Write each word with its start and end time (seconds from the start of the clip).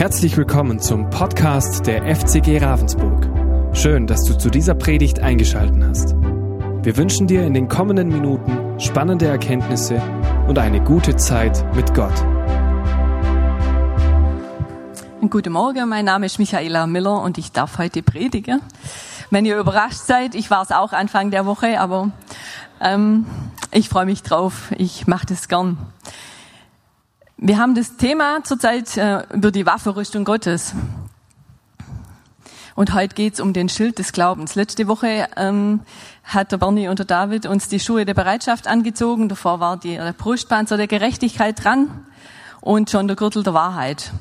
Herzlich 0.00 0.34
willkommen 0.38 0.80
zum 0.80 1.10
Podcast 1.10 1.86
der 1.86 2.16
FCG 2.16 2.56
Ravensburg. 2.56 3.28
Schön, 3.76 4.06
dass 4.06 4.24
du 4.24 4.32
zu 4.32 4.48
dieser 4.48 4.74
Predigt 4.74 5.20
eingeschaltet 5.20 5.84
hast. 5.84 6.14
Wir 6.14 6.96
wünschen 6.96 7.26
dir 7.26 7.44
in 7.44 7.52
den 7.52 7.68
kommenden 7.68 8.08
Minuten 8.08 8.80
spannende 8.80 9.26
Erkenntnisse 9.26 10.00
und 10.48 10.58
eine 10.58 10.82
gute 10.82 11.16
Zeit 11.16 11.62
mit 11.76 11.92
Gott. 11.92 12.14
Guten 15.28 15.52
Morgen, 15.52 15.86
mein 15.90 16.06
Name 16.06 16.24
ist 16.24 16.38
Michaela 16.38 16.86
Miller 16.86 17.20
und 17.20 17.36
ich 17.36 17.52
darf 17.52 17.76
heute 17.76 18.02
predigen. 18.02 18.62
Wenn 19.28 19.44
ihr 19.44 19.58
überrascht 19.58 20.06
seid, 20.06 20.34
ich 20.34 20.50
war 20.50 20.62
es 20.62 20.70
auch 20.70 20.94
Anfang 20.94 21.30
der 21.30 21.44
Woche, 21.44 21.78
aber 21.78 22.10
ähm, 22.80 23.26
ich 23.70 23.90
freue 23.90 24.06
mich 24.06 24.22
drauf. 24.22 24.72
Ich 24.78 25.06
mache 25.06 25.26
das 25.26 25.46
gern. 25.46 25.76
Wir 27.42 27.56
haben 27.56 27.74
das 27.74 27.96
Thema 27.96 28.44
zurzeit 28.44 28.98
äh, 28.98 29.22
über 29.32 29.50
die 29.50 29.64
Waffenrüstung 29.64 30.24
Gottes. 30.24 30.74
Und 32.74 32.92
heute 32.92 33.14
geht's 33.14 33.40
um 33.40 33.54
den 33.54 33.70
Schild 33.70 33.98
des 33.98 34.12
Glaubens. 34.12 34.56
Letzte 34.56 34.86
Woche 34.88 35.26
ähm, 35.38 35.80
hat 36.22 36.52
der 36.52 36.58
Bernie 36.58 36.88
und 36.88 36.98
der 36.98 37.06
David 37.06 37.46
uns 37.46 37.68
die 37.68 37.80
Schuhe 37.80 38.04
der 38.04 38.12
Bereitschaft 38.12 38.66
angezogen. 38.66 39.30
Davor 39.30 39.58
war 39.58 39.78
die, 39.78 39.94
der 39.96 40.12
Brustpanzer 40.12 40.76
der 40.76 40.86
Gerechtigkeit 40.86 41.64
dran 41.64 42.04
und 42.60 42.90
schon 42.90 43.08
der 43.08 43.16
Gürtel 43.16 43.42
der 43.42 43.54
Wahrheit. 43.54 44.12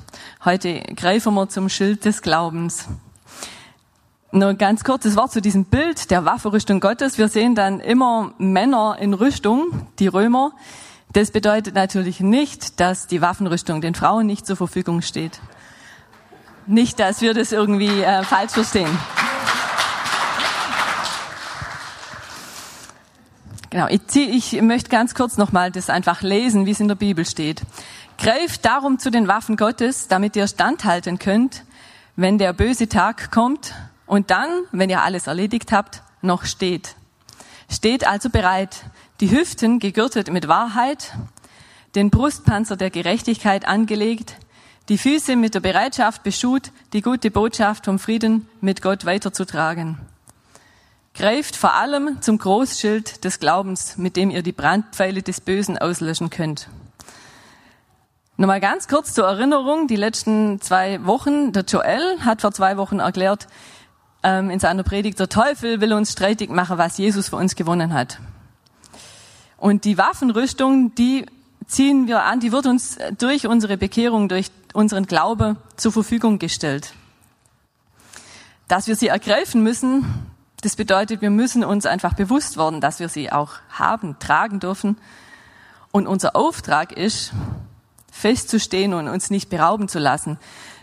Heute 0.46 0.80
greifen 0.96 1.34
wir 1.34 1.50
zum 1.50 1.68
Schild 1.68 2.06
des 2.06 2.22
Glaubens. 2.22 2.88
Nur 4.32 4.54
ganz 4.54 4.86
kurzes 4.86 5.18
Wort 5.18 5.34
zu 5.34 5.42
diesem 5.42 5.66
Bild 5.66 6.10
der 6.10 6.24
Waffenrüstung 6.24 6.80
Gottes. 6.80 7.18
Wir 7.18 7.28
sehen 7.28 7.54
dann 7.54 7.82
immer 7.82 8.32
Männer 8.38 8.96
in 8.98 9.14
Rüstung, 9.14 9.88
die 10.00 10.08
Römer, 10.08 10.54
das 11.12 11.32
bedeutet 11.32 11.74
natürlich 11.74 12.20
nicht, 12.20 12.80
dass 12.80 13.08
die 13.08 13.22
Waffenrüstung 13.22 13.82
den 13.82 13.96
Frauen 13.96 14.28
nicht 14.28 14.46
zur 14.46 14.56
Verfügung 14.56 15.02
steht. 15.02 15.40
Nicht, 16.68 17.00
dass 17.00 17.22
wir 17.22 17.34
das 17.34 17.52
irgendwie 17.52 18.02
äh, 18.02 18.24
falsch 18.24 18.52
verstehen. 18.52 18.96
Genau, 23.72 23.88
ich, 23.88 24.06
zieh, 24.08 24.26
ich 24.26 24.60
möchte 24.62 24.90
ganz 24.90 25.14
kurz 25.14 25.38
nochmal 25.38 25.72
das 25.72 25.90
einfach 25.90 26.22
lesen, 26.22 26.66
wie 26.66 26.72
es 26.72 26.80
in 26.80 26.88
der 26.88 26.96
Bibel 26.96 27.26
steht. 27.26 27.62
Greift 28.18 28.66
darum 28.66 29.00
zu 29.00 29.12
den 29.12 29.28
Waffen 29.28 29.58
Gottes, 29.58 30.08
damit 30.08 30.36
ihr 30.36 30.48
standhalten 30.48 31.20
könnt, 31.20 31.64
wenn 32.16 32.38
der 32.38 32.54
böse 32.54 32.90
Tag 32.90 33.32
kommt 33.32 33.74
und 34.06 34.30
dann, 34.32 34.50
wenn 34.72 34.90
ihr 34.90 35.02
alles 35.04 35.28
erledigt 35.28 35.72
habt, 35.72 36.02
noch 36.22 36.46
steht. 36.46 36.96
Steht 37.70 38.08
also 38.08 38.30
bereit, 38.30 38.84
die 39.20 39.32
Hüften 39.32 39.80
gegürtet 39.80 40.32
mit 40.32 40.48
Wahrheit, 40.48 41.14
den 41.96 42.10
Brustpanzer 42.10 42.78
der 42.78 42.90
Gerechtigkeit 42.90 43.68
angelegt, 43.68 44.38
die 44.88 44.98
Füße 44.98 45.36
mit 45.36 45.56
der 45.56 45.60
Bereitschaft 45.60 46.24
beschut, 46.24 46.72
die 46.94 47.02
gute 47.02 47.30
Botschaft 47.30 47.86
vom 47.86 48.00
Frieden 48.00 48.48
mit 48.62 48.82
Gott 48.82 49.06
weiterzutragen. 49.06 49.98
Greift 51.14 51.56
vor 51.56 51.74
allem 51.74 52.22
zum 52.22 52.38
Großschild 52.38 53.24
des 53.26 53.40
Glaubens, 53.40 53.98
mit 53.98 54.16
dem 54.16 54.30
ihr 54.30 54.42
die 54.42 54.52
Brandpfeile 54.52 55.22
des 55.22 55.42
Bösen 55.42 55.78
auslöschen 55.78 56.30
könnt. 56.30 56.70
Nochmal 58.38 58.62
ganz 58.62 58.88
kurz 58.88 59.14
zur 59.14 59.28
Erinnerung, 59.28 59.88
die 59.88 59.98
letzten 59.98 60.62
zwei 60.62 61.06
Wochen, 61.06 61.52
der 61.52 61.66
Joel 61.66 62.22
hat 62.22 62.40
vor 62.40 62.54
zwei 62.54 62.78
Wochen 62.78 63.00
erklärt 63.00 63.48
ähm, 64.24 64.50
in 64.50 64.60
seiner 64.60 64.84
Predigt, 64.84 65.20
der 65.20 65.28
Teufel 65.28 65.82
will 65.82 65.92
uns 65.92 66.14
streitig 66.14 66.50
machen, 66.50 66.78
was 66.78 66.98
Jesus 66.98 67.28
für 67.30 67.36
uns 67.36 67.58
gewonnen 67.58 67.94
hat. 67.94 68.20
Und 69.60 69.84
die 69.86 69.98
Waffenrüstung, 69.98 70.96
die 70.96 71.26
ziehen 71.68 72.08
wir 72.08 72.24
an, 72.24 72.40
die 72.40 72.52
wird 72.52 72.66
uns 72.66 72.98
durch 73.18 73.46
unsere 73.46 73.78
Bekehrung, 73.78 74.30
durch 74.30 74.52
unseren 74.74 75.06
Glaube 75.06 75.58
zur 75.76 75.92
Verfügung 75.92 76.40
gestellt. 76.40 76.94
Dass 78.68 78.88
wir 78.88 78.96
sie 78.96 79.08
ergreifen 79.08 79.62
müssen, 79.62 80.06
das 80.62 80.76
bedeutet, 80.76 81.22
wir 81.22 81.30
müssen 81.30 81.64
uns 81.64 81.86
einfach 81.86 82.14
bewusst 82.14 82.58
werden, 82.58 82.82
dass 82.82 83.00
wir 83.00 83.10
sie 83.10 83.32
auch 83.32 83.54
haben, 83.70 84.18
tragen 84.20 84.60
dürfen. 84.60 84.98
Und 85.92 86.08
unser 86.08 86.36
Auftrag 86.36 86.92
ist, 86.92 87.32
festzustehen 88.12 88.94
und 88.94 89.08
uns 89.08 89.30
nicht 89.30 89.50
berauben 89.50 89.88
zu 89.88 90.00
lassen. 90.00 90.38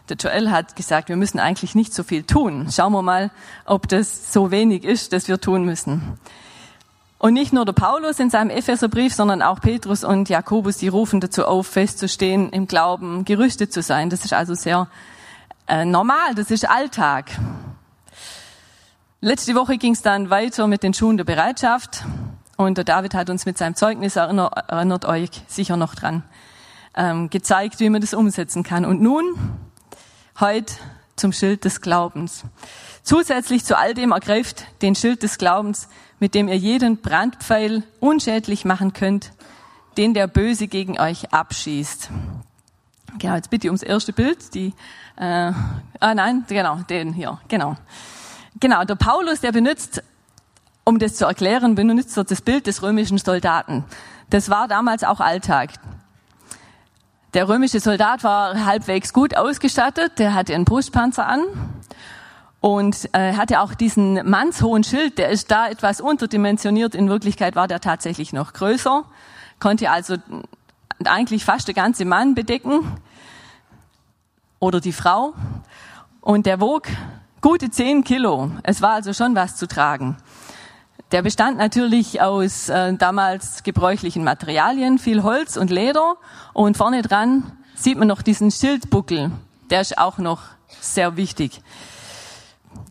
Der 0.08 0.16
Joel 0.16 0.50
hat 0.50 0.76
gesagt, 0.76 1.08
wir 1.08 1.16
müssen 1.16 1.38
eigentlich 1.38 1.74
nicht 1.74 1.92
so 1.92 2.02
viel 2.02 2.22
tun. 2.22 2.68
Schauen 2.70 2.92
wir 2.92 3.02
mal, 3.02 3.30
ob 3.64 3.88
das 3.88 4.32
so 4.32 4.50
wenig 4.50 4.84
ist, 4.84 5.12
dass 5.12 5.28
wir 5.28 5.40
tun 5.40 5.64
müssen. 5.64 6.18
Und 7.18 7.32
nicht 7.32 7.52
nur 7.52 7.64
der 7.64 7.72
Paulus 7.72 8.20
in 8.20 8.28
seinem 8.28 8.50
Epheserbrief, 8.50 9.14
sondern 9.14 9.40
auch 9.40 9.60
Petrus 9.60 10.04
und 10.04 10.28
Jakobus, 10.28 10.76
die 10.76 10.88
rufen 10.88 11.20
dazu 11.20 11.46
auf, 11.46 11.66
festzustehen, 11.66 12.50
im 12.50 12.66
Glauben 12.66 13.24
gerüstet 13.24 13.72
zu 13.72 13.80
sein. 13.80 14.10
Das 14.10 14.24
ist 14.24 14.34
also 14.34 14.54
sehr 14.54 14.88
äh, 15.66 15.86
normal, 15.86 16.34
das 16.34 16.50
ist 16.50 16.68
Alltag. 16.68 17.30
Letzte 19.22 19.54
Woche 19.54 19.78
ging 19.78 19.94
es 19.94 20.02
dann 20.02 20.28
weiter 20.28 20.66
mit 20.66 20.82
den 20.82 20.92
Schuhen 20.92 21.16
der 21.16 21.24
Bereitschaft 21.24 22.04
und 22.56 22.76
der 22.76 22.84
David 22.84 23.14
hat 23.14 23.30
uns 23.30 23.46
mit 23.46 23.56
seinem 23.56 23.74
Zeugnis, 23.74 24.16
erinnert, 24.16 24.52
erinnert 24.68 25.06
euch 25.06 25.30
sicher 25.46 25.78
noch 25.78 25.94
dran, 25.94 26.22
ähm, 26.94 27.30
gezeigt, 27.30 27.80
wie 27.80 27.88
man 27.88 28.02
das 28.02 28.12
umsetzen 28.12 28.62
kann. 28.62 28.84
Und 28.84 29.00
nun, 29.00 29.24
heute 30.38 30.74
zum 31.16 31.32
Schild 31.32 31.64
des 31.64 31.80
Glaubens. 31.80 32.44
Zusätzlich 33.02 33.64
zu 33.64 33.76
all 33.78 33.94
dem 33.94 34.12
ergreift 34.12 34.66
den 34.82 34.94
Schild 34.94 35.22
des 35.22 35.38
Glaubens 35.38 35.88
mit 36.18 36.34
dem 36.34 36.48
ihr 36.48 36.56
jeden 36.56 36.98
Brandpfeil 36.98 37.82
unschädlich 38.00 38.64
machen 38.64 38.92
könnt, 38.92 39.32
den 39.96 40.14
der 40.14 40.26
Böse 40.26 40.68
gegen 40.68 40.98
euch 40.98 41.32
abschießt. 41.32 42.10
Genau, 43.18 43.34
jetzt 43.34 43.50
bitte 43.50 43.68
ums 43.68 43.82
erste 43.82 44.12
Bild, 44.12 44.54
die, 44.54 44.74
äh, 45.16 45.52
ah 46.00 46.14
nein, 46.14 46.44
genau, 46.48 46.76
den 46.88 47.12
hier, 47.12 47.38
genau. 47.48 47.76
Genau, 48.60 48.84
der 48.84 48.94
Paulus, 48.94 49.40
der 49.40 49.52
benutzt, 49.52 50.02
um 50.84 50.98
das 50.98 51.16
zu 51.16 51.24
erklären, 51.26 51.74
benutzt 51.74 52.16
das 52.16 52.42
Bild 52.42 52.66
des 52.66 52.82
römischen 52.82 53.18
Soldaten. 53.18 53.84
Das 54.30 54.50
war 54.50 54.68
damals 54.68 55.04
auch 55.04 55.20
Alltag. 55.20 55.70
Der 57.34 57.48
römische 57.48 57.80
Soldat 57.80 58.24
war 58.24 58.64
halbwegs 58.64 59.12
gut 59.12 59.36
ausgestattet, 59.36 60.18
der 60.18 60.34
hatte 60.34 60.54
einen 60.54 60.64
Brustpanzer 60.64 61.26
an 61.26 61.42
und 62.66 63.08
äh, 63.12 63.34
hatte 63.34 63.60
auch 63.60 63.74
diesen 63.74 64.28
mannshohen 64.28 64.82
Schild, 64.82 65.18
der 65.18 65.28
ist 65.28 65.52
da 65.52 65.68
etwas 65.68 66.00
unterdimensioniert. 66.00 66.96
In 66.96 67.08
Wirklichkeit 67.08 67.54
war 67.54 67.68
der 67.68 67.78
tatsächlich 67.78 68.32
noch 68.32 68.54
größer, 68.54 69.04
konnte 69.60 69.88
also 69.88 70.16
eigentlich 71.04 71.44
fast 71.44 71.68
der 71.68 71.76
ganze 71.76 72.04
Mann 72.04 72.34
bedecken 72.34 72.80
oder 74.58 74.80
die 74.80 74.92
Frau. 74.92 75.34
Und 76.20 76.46
der 76.46 76.60
wog 76.60 76.88
gute 77.40 77.70
zehn 77.70 78.02
Kilo. 78.02 78.50
Es 78.64 78.82
war 78.82 78.94
also 78.94 79.12
schon 79.12 79.36
was 79.36 79.54
zu 79.54 79.68
tragen. 79.68 80.16
Der 81.12 81.22
bestand 81.22 81.58
natürlich 81.58 82.20
aus 82.20 82.68
äh, 82.68 82.94
damals 82.94 83.62
gebräuchlichen 83.62 84.24
Materialien, 84.24 84.98
viel 84.98 85.22
Holz 85.22 85.56
und 85.56 85.70
Leder. 85.70 86.16
Und 86.52 86.76
vorne 86.76 87.02
dran 87.02 87.44
sieht 87.76 87.96
man 87.96 88.08
noch 88.08 88.22
diesen 88.22 88.50
Schildbuckel. 88.50 89.30
Der 89.70 89.82
ist 89.82 89.98
auch 89.98 90.18
noch 90.18 90.40
sehr 90.80 91.16
wichtig. 91.16 91.62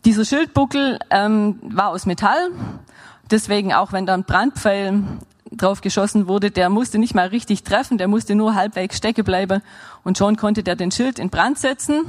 Dieser 0.06 0.24
Schildbuckel 0.24 1.00
ähm, 1.10 1.58
war 1.62 1.88
aus 1.88 2.06
Metall, 2.06 2.52
deswegen 3.28 3.74
auch 3.74 3.90
wenn 3.90 4.06
da 4.06 4.14
ein 4.14 4.22
Brandpfeil 4.22 5.02
drauf 5.50 5.80
geschossen 5.80 6.28
wurde, 6.28 6.52
der 6.52 6.70
musste 6.70 6.98
nicht 6.98 7.16
mal 7.16 7.26
richtig 7.26 7.64
treffen, 7.64 7.98
der 7.98 8.06
musste 8.06 8.36
nur 8.36 8.54
halbwegs 8.54 8.98
stecken 8.98 9.24
bleiben 9.24 9.62
und 10.04 10.16
schon 10.16 10.36
konnte 10.36 10.62
der 10.62 10.76
den 10.76 10.92
Schild 10.92 11.18
in 11.18 11.28
Brand 11.28 11.58
setzen. 11.58 12.04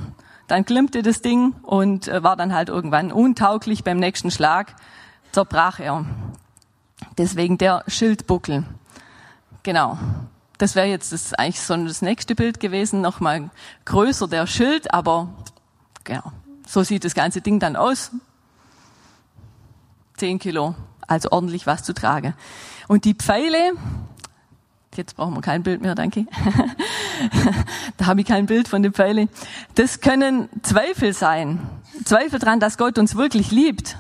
Dann 0.46 0.64
glimmte 0.64 1.02
das 1.02 1.24
Ding 1.24 1.54
und 1.64 2.08
äh, 2.08 2.22
war 2.22 2.36
dann 2.36 2.54
halt 2.54 2.70
irgendwann 2.70 3.12
untauglich 3.12 3.84
beim 3.84 3.98
nächsten 3.98 4.30
Schlag, 4.30 4.76
zerbrach 5.32 5.80
er. 5.80 6.06
Deswegen 7.18 7.58
der 7.58 7.84
Schildbuckel. 7.88 8.64
Genau. 9.64 9.98
Das 10.60 10.76
wäre 10.76 10.86
jetzt 10.86 11.14
das, 11.14 11.34
eigentlich 11.34 11.62
so 11.62 11.76
das 11.76 12.04
nächste 12.04 12.36
Bild 12.36 12.60
gewesen, 12.60 13.02
nochmal 13.02 13.50
größer 13.86 14.28
der 14.28 14.46
Schild, 14.46 14.94
aber 14.94 15.30
genau, 16.04 16.32
so 16.68 16.84
sieht 16.84 17.06
das 17.06 17.16
ganze 17.16 17.42
Ding 17.42 17.60
dann 17.60 17.76
aus. 17.76 18.12
Zehn 20.18 20.38
Kilo, 20.40 20.76
also 21.08 21.32
ordentlich 21.32 21.66
was 21.66 21.84
zu 21.84 21.94
tragen. 21.94 22.34
Und 22.88 23.06
die 23.06 23.14
Pfeile, 23.14 23.74
jetzt 24.96 25.16
brauchen 25.16 25.34
wir 25.36 25.42
kein 25.42 25.64
Bild 25.64 25.82
mehr, 25.82 25.96
danke. 25.96 26.26
da 27.98 28.06
habe 28.06 28.22
ich 28.22 28.28
kein 28.28 28.46
Bild 28.46 28.68
von 28.68 28.84
den 28.84 28.94
Pfeilen. 28.94 29.30
Das 29.76 30.02
können 30.02 30.50
Zweifel 30.64 31.14
sein. 31.14 31.60
Zweifel 32.04 32.40
dran, 32.40 32.60
dass 32.60 32.78
Gott 32.78 32.98
uns 32.98 33.16
wirklich 33.16 33.52
liebt. 33.52 33.98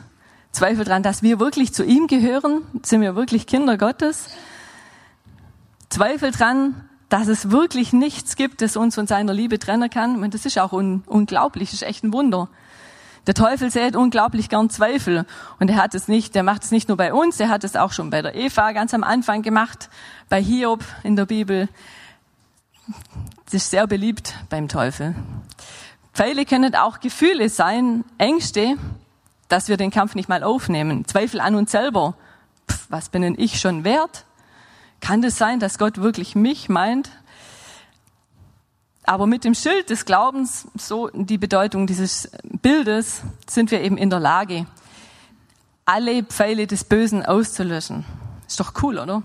Zweifel 0.51 0.85
dran, 0.85 1.03
dass 1.03 1.23
wir 1.23 1.39
wirklich 1.39 1.73
zu 1.73 1.83
ihm 1.83 2.07
gehören. 2.07 2.63
Sind 2.83 3.01
wir 3.01 3.15
wirklich 3.15 3.47
Kinder 3.47 3.77
Gottes? 3.77 4.29
Zweifel 5.89 6.31
dran, 6.31 6.87
dass 7.09 7.27
es 7.27 7.51
wirklich 7.51 7.93
nichts 7.93 8.35
gibt, 8.35 8.61
das 8.61 8.75
uns 8.75 8.95
von 8.95 9.07
seiner 9.07 9.33
Liebe 9.33 9.59
trennen 9.59 9.89
kann. 9.89 10.21
Und 10.21 10.33
das 10.33 10.45
ist 10.45 10.59
auch 10.59 10.73
un 10.73 11.03
unglaublich, 11.05 11.69
das 11.69 11.81
ist 11.81 11.87
echt 11.87 12.03
ein 12.03 12.13
Wunder. 12.13 12.49
Der 13.27 13.33
Teufel 13.33 13.69
sät 13.69 13.95
unglaublich 13.95 14.47
gern 14.47 14.69
Zweifel. 14.69 15.25
Und 15.59 15.69
er 15.69 15.77
hat 15.77 15.93
es 15.95 16.07
nicht, 16.07 16.33
der 16.33 16.43
macht 16.43 16.63
es 16.63 16.71
nicht 16.71 16.87
nur 16.87 16.97
bei 16.97 17.13
uns, 17.13 17.39
er 17.39 17.49
hat 17.49 17.63
es 17.63 17.75
auch 17.75 17.91
schon 17.91 18.09
bei 18.09 18.21
der 18.21 18.35
Eva 18.35 18.71
ganz 18.71 18.93
am 18.93 19.03
Anfang 19.03 19.41
gemacht, 19.41 19.89
bei 20.29 20.41
Hiob 20.41 20.83
in 21.03 21.15
der 21.15 21.25
Bibel. 21.25 21.67
Das 23.45 23.53
ist 23.53 23.69
sehr 23.69 23.85
beliebt 23.85 24.33
beim 24.49 24.69
Teufel. 24.69 25.13
Pfeile 26.13 26.45
können 26.45 26.73
auch 26.75 26.99
Gefühle 26.99 27.49
sein, 27.49 28.05
Ängste, 28.17 28.75
dass 29.49 29.67
wir 29.67 29.77
den 29.77 29.91
Kampf 29.91 30.15
nicht 30.15 30.29
mal 30.29 30.43
aufnehmen, 30.43 31.05
Zweifel 31.05 31.41
an 31.41 31.55
uns 31.55 31.71
selber. 31.71 32.15
Pff, 32.69 32.87
was 32.89 33.09
bin 33.09 33.21
denn 33.21 33.35
ich 33.37 33.59
schon 33.59 33.83
wert? 33.83 34.25
Kann 35.07 35.21
das 35.21 35.37
sein, 35.37 35.61
dass 35.61 35.77
Gott 35.77 36.01
wirklich 36.01 36.35
mich 36.35 36.67
meint? 36.67 37.11
Aber 39.05 39.25
mit 39.25 39.45
dem 39.45 39.53
Schild 39.53 39.89
des 39.89 40.03
Glaubens, 40.03 40.67
so 40.75 41.09
die 41.13 41.37
Bedeutung 41.37 41.87
dieses 41.87 42.29
Bildes, 42.43 43.21
sind 43.49 43.71
wir 43.71 43.79
eben 43.79 43.97
in 43.97 44.09
der 44.09 44.19
Lage, 44.19 44.65
alle 45.85 46.23
Pfeile 46.23 46.67
des 46.67 46.83
Bösen 46.83 47.25
auszulöschen. 47.25 48.03
Ist 48.49 48.59
doch 48.59 48.73
cool, 48.83 48.99
oder? 48.99 49.23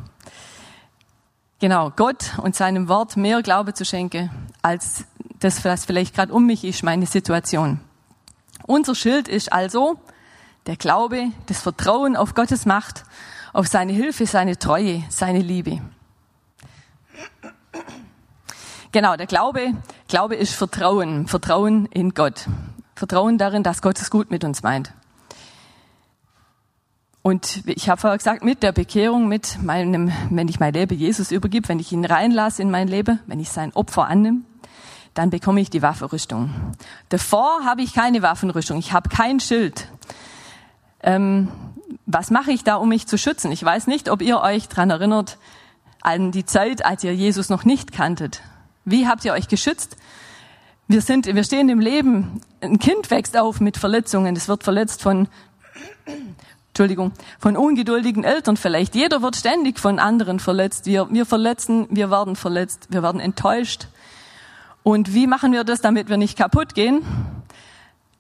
Genau, 1.59 1.91
Gott 1.91 2.39
und 2.41 2.55
seinem 2.55 2.87
Wort 2.87 3.17
mehr 3.17 3.43
Glaube 3.43 3.75
zu 3.75 3.85
schenken, 3.85 4.31
als 4.63 5.05
das, 5.41 5.65
was 5.65 5.85
vielleicht 5.85 6.15
gerade 6.15 6.33
um 6.33 6.47
mich 6.47 6.63
ist, 6.63 6.85
meine 6.85 7.07
Situation. 7.07 7.81
Unser 8.69 8.95
Schild 8.95 9.27
ist 9.27 9.53
also 9.53 9.99
der 10.67 10.77
Glaube, 10.77 11.33
das 11.47 11.61
Vertrauen 11.61 12.15
auf 12.15 12.35
Gottes 12.35 12.67
Macht, 12.67 13.03
auf 13.53 13.67
seine 13.67 13.93
Hilfe, 13.93 14.27
seine 14.27 14.59
Treue, 14.59 15.05
seine 15.09 15.41
Liebe. 15.41 15.81
Genau, 18.93 19.17
der 19.17 19.27
Glaube, 19.27 19.73
Glaube 20.09 20.37
ist 20.37 20.55
Vertrauen, 20.55 21.27
Vertrauen 21.27 21.87
in 21.87 22.13
Gott. 22.15 22.47
Vertrauen 22.95 23.39
darin, 23.39 23.63
dass 23.63 23.81
Gott 23.81 23.99
es 24.01 24.11
gut 24.11 24.31
mit 24.31 24.45
uns 24.45 24.63
meint. 24.63 24.93
Und 27.23 27.63
ich 27.67 27.89
habe 27.89 28.01
vorher 28.01 28.19
gesagt, 28.19 28.45
mit 28.45 28.63
der 28.63 28.73
Bekehrung, 28.73 29.29
mit 29.29 29.63
meinem, 29.63 30.13
wenn 30.31 30.49
ich 30.49 30.59
mein 30.59 30.75
Leben 30.75 30.99
Jesus 30.99 31.31
übergib, 31.31 31.69
wenn 31.69 31.79
ich 31.79 31.93
ihn 31.93 32.05
reinlasse 32.05 32.61
in 32.61 32.71
mein 32.71 32.89
Leben, 32.89 33.21
wenn 33.27 33.39
ich 33.39 33.49
sein 33.49 33.73
Opfer 33.75 34.09
annehme, 34.09 34.41
dann 35.15 35.31
bekomme 35.31 35.61
ich 35.61 35.71
die 35.71 35.83
Waffenrüstung. 35.83 36.51
Davor 37.11 37.65
habe 37.65 37.83
ich 37.83 37.95
keine 37.95 38.23
Waffenrüstung, 38.23 38.79
ich 38.79 38.93
habe 38.93 39.09
kein 39.09 39.41
Schild. 39.41 39.89
Ähm, 41.03 41.49
was 42.07 42.31
mache 42.31 42.53
ich 42.53 42.65
da, 42.65 42.77
um 42.77 42.89
mich 42.89 43.07
zu 43.07 43.19
schützen? 43.19 43.53
Ich 43.53 43.65
weiß 43.65 43.87
nicht, 43.87 44.11
ob 44.11 44.23
ihr 44.23 44.41
euch 44.41 44.69
dran 44.69 44.91
erinnert 44.91 45.39
an 46.01 46.33
die 46.33 46.45
Zeit, 46.45 46.85
als 46.85 47.05
ihr 47.05 47.15
Jesus 47.15 47.49
noch 47.49 47.65
nicht 47.65 47.93
kanntet. 47.93 48.43
Wie 48.85 49.07
habt 49.07 49.25
ihr 49.25 49.33
euch 49.33 49.49
geschützt? 49.49 49.97
Wir 50.89 51.01
sind, 51.01 51.27
wir 51.27 51.45
stehen 51.45 51.69
im 51.69 51.81
Leben. 51.81 52.41
Ein 52.61 52.79
Kind 52.79 53.11
wächst 53.11 53.37
auf 53.37 53.61
mit 53.61 53.77
Verletzungen. 53.77 54.35
Es 54.35 54.49
wird 54.49 54.65
verletzt 54.65 55.01
von, 55.01 55.29
Entschuldigung, 56.69 57.13
von 57.39 57.57
ungeduldigen 57.57 58.25
Eltern 58.25 58.57
vielleicht. 58.57 58.95
Jeder 58.95 59.23
wird 59.23 59.37
ständig 59.37 59.79
von 59.79 59.99
anderen 59.99 60.41
verletzt. 60.41 60.87
Wir, 60.87 61.09
wir 61.11 61.25
verletzen, 61.25 61.87
wir 61.91 62.11
werden 62.11 62.35
verletzt, 62.35 62.89
wir 62.91 63.03
werden 63.03 63.21
enttäuscht. 63.21 63.87
Und 64.83 65.15
wie 65.15 65.29
machen 65.29 65.53
wir 65.53 65.63
das, 65.63 65.81
damit 65.81 66.09
wir 66.09 66.17
nicht 66.17 66.37
kaputt 66.37 66.75
gehen? 66.75 67.03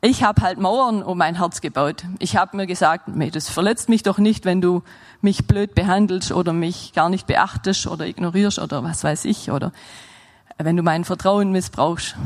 Ich 0.04 0.24
habe 0.24 0.42
halt 0.42 0.58
Mauern 0.58 1.04
um 1.04 1.16
mein 1.16 1.36
Herz 1.36 1.60
gebaut. 1.60 2.02
Ich 2.18 2.36
habe 2.36 2.56
mir 2.56 2.66
gesagt, 2.66 3.04
das 3.32 3.48
verletzt 3.48 3.88
mich 3.88 4.02
doch 4.02 4.18
nicht, 4.18 4.44
wenn 4.44 4.60
du 4.60 4.82
mich 5.20 5.46
blöd 5.46 5.76
behandelst 5.76 6.32
oder 6.32 6.52
mich 6.52 6.92
gar 6.92 7.08
nicht 7.08 7.28
beachtest 7.28 7.86
oder 7.86 8.04
ignorierst 8.04 8.58
oder 8.58 8.82
was 8.82 9.04
weiß 9.04 9.24
ich 9.26 9.52
oder 9.52 9.70
wenn 10.58 10.76
du 10.76 10.82
mein 10.82 11.04
Vertrauen 11.04 11.52
missbrauchst. 11.52 12.16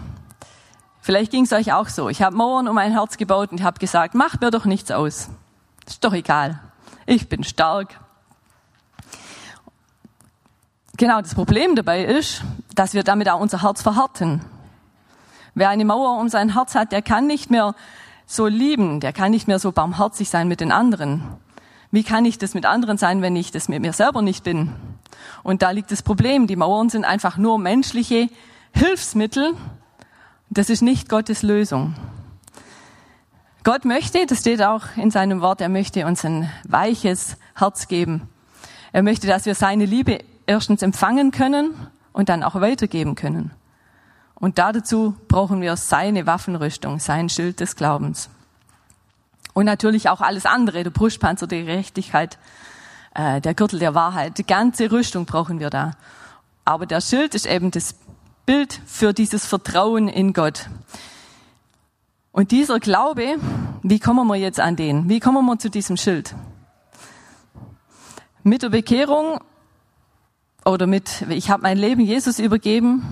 Vielleicht 1.02 1.30
ging 1.30 1.44
es 1.44 1.52
euch 1.52 1.74
auch 1.74 1.90
so. 1.90 2.08
Ich 2.08 2.22
habe 2.22 2.34
Mauern 2.34 2.66
um 2.66 2.74
mein 2.76 2.92
Herz 2.92 3.18
gebaut 3.18 3.52
und 3.52 3.62
habe 3.62 3.78
gesagt, 3.78 4.14
macht 4.14 4.40
mir 4.40 4.50
doch 4.50 4.64
nichts 4.64 4.90
aus. 4.90 5.28
Ist 5.86 6.02
doch 6.02 6.14
egal. 6.14 6.58
Ich 7.04 7.28
bin 7.28 7.44
stark. 7.44 8.00
Genau, 10.96 11.20
das 11.20 11.34
Problem 11.34 11.76
dabei 11.76 12.06
ist, 12.06 12.42
dass 12.74 12.94
wir 12.94 13.04
damit 13.04 13.28
auch 13.28 13.40
unser 13.40 13.60
Herz 13.60 13.82
verhärten. 13.82 14.40
Wer 15.56 15.70
eine 15.70 15.86
Mauer 15.86 16.20
um 16.20 16.28
sein 16.28 16.52
Herz 16.52 16.74
hat, 16.74 16.92
der 16.92 17.00
kann 17.00 17.26
nicht 17.26 17.50
mehr 17.50 17.74
so 18.26 18.46
lieben, 18.46 19.00
der 19.00 19.14
kann 19.14 19.30
nicht 19.30 19.48
mehr 19.48 19.58
so 19.58 19.72
barmherzig 19.72 20.28
sein 20.28 20.48
mit 20.48 20.60
den 20.60 20.70
anderen. 20.70 21.22
Wie 21.90 22.02
kann 22.02 22.26
ich 22.26 22.36
das 22.36 22.52
mit 22.52 22.66
anderen 22.66 22.98
sein, 22.98 23.22
wenn 23.22 23.34
ich 23.36 23.52
das 23.52 23.66
mit 23.70 23.80
mir 23.80 23.94
selber 23.94 24.20
nicht 24.20 24.44
bin? 24.44 24.74
Und 25.42 25.62
da 25.62 25.70
liegt 25.70 25.90
das 25.90 26.02
Problem. 26.02 26.46
Die 26.46 26.56
Mauern 26.56 26.90
sind 26.90 27.06
einfach 27.06 27.38
nur 27.38 27.58
menschliche 27.58 28.28
Hilfsmittel. 28.72 29.54
Das 30.50 30.68
ist 30.68 30.82
nicht 30.82 31.08
Gottes 31.08 31.42
Lösung. 31.42 31.94
Gott 33.64 33.86
möchte, 33.86 34.26
das 34.26 34.40
steht 34.40 34.62
auch 34.62 34.82
in 34.96 35.10
seinem 35.10 35.40
Wort, 35.40 35.62
er 35.62 35.70
möchte 35.70 36.04
uns 36.04 36.22
ein 36.22 36.50
weiches 36.68 37.38
Herz 37.54 37.88
geben. 37.88 38.28
Er 38.92 39.02
möchte, 39.02 39.26
dass 39.26 39.46
wir 39.46 39.54
seine 39.54 39.86
Liebe 39.86 40.18
erstens 40.44 40.82
empfangen 40.82 41.30
können 41.30 41.74
und 42.12 42.28
dann 42.28 42.42
auch 42.42 42.56
weitergeben 42.56 43.14
können. 43.14 43.52
Und 44.38 44.58
dazu 44.58 45.16
brauchen 45.28 45.60
wir 45.60 45.76
seine 45.76 46.26
Waffenrüstung, 46.26 47.00
sein 47.00 47.28
Schild 47.28 47.60
des 47.60 47.74
Glaubens. 47.74 48.28
Und 49.54 49.64
natürlich 49.64 50.10
auch 50.10 50.20
alles 50.20 50.44
andere, 50.44 50.82
der 50.82 50.90
Brustpanzer 50.90 51.46
der 51.46 51.62
Gerechtigkeit, 51.62 52.38
äh, 53.14 53.40
der 53.40 53.54
Gürtel 53.54 53.78
der 53.78 53.94
Wahrheit. 53.94 54.36
Die 54.36 54.46
ganze 54.46 54.92
Rüstung 54.92 55.24
brauchen 55.24 55.58
wir 55.58 55.70
da. 55.70 55.92
Aber 56.66 56.84
der 56.84 57.00
Schild 57.00 57.34
ist 57.34 57.46
eben 57.46 57.70
das 57.70 57.94
Bild 58.44 58.78
für 58.86 59.14
dieses 59.14 59.46
Vertrauen 59.46 60.08
in 60.08 60.34
Gott. 60.34 60.68
Und 62.32 62.50
dieser 62.50 62.78
Glaube, 62.80 63.36
wie 63.82 63.98
kommen 63.98 64.26
wir 64.28 64.36
jetzt 64.36 64.60
an 64.60 64.76
den? 64.76 65.08
Wie 65.08 65.20
kommen 65.20 65.46
wir 65.46 65.58
zu 65.58 65.70
diesem 65.70 65.96
Schild? 65.96 66.34
Mit 68.42 68.62
der 68.62 68.68
Bekehrung 68.68 69.40
oder 70.66 70.86
mit, 70.86 71.22
ich 71.30 71.48
habe 71.48 71.62
mein 71.62 71.78
Leben 71.78 72.02
Jesus 72.02 72.38
übergeben. 72.38 73.06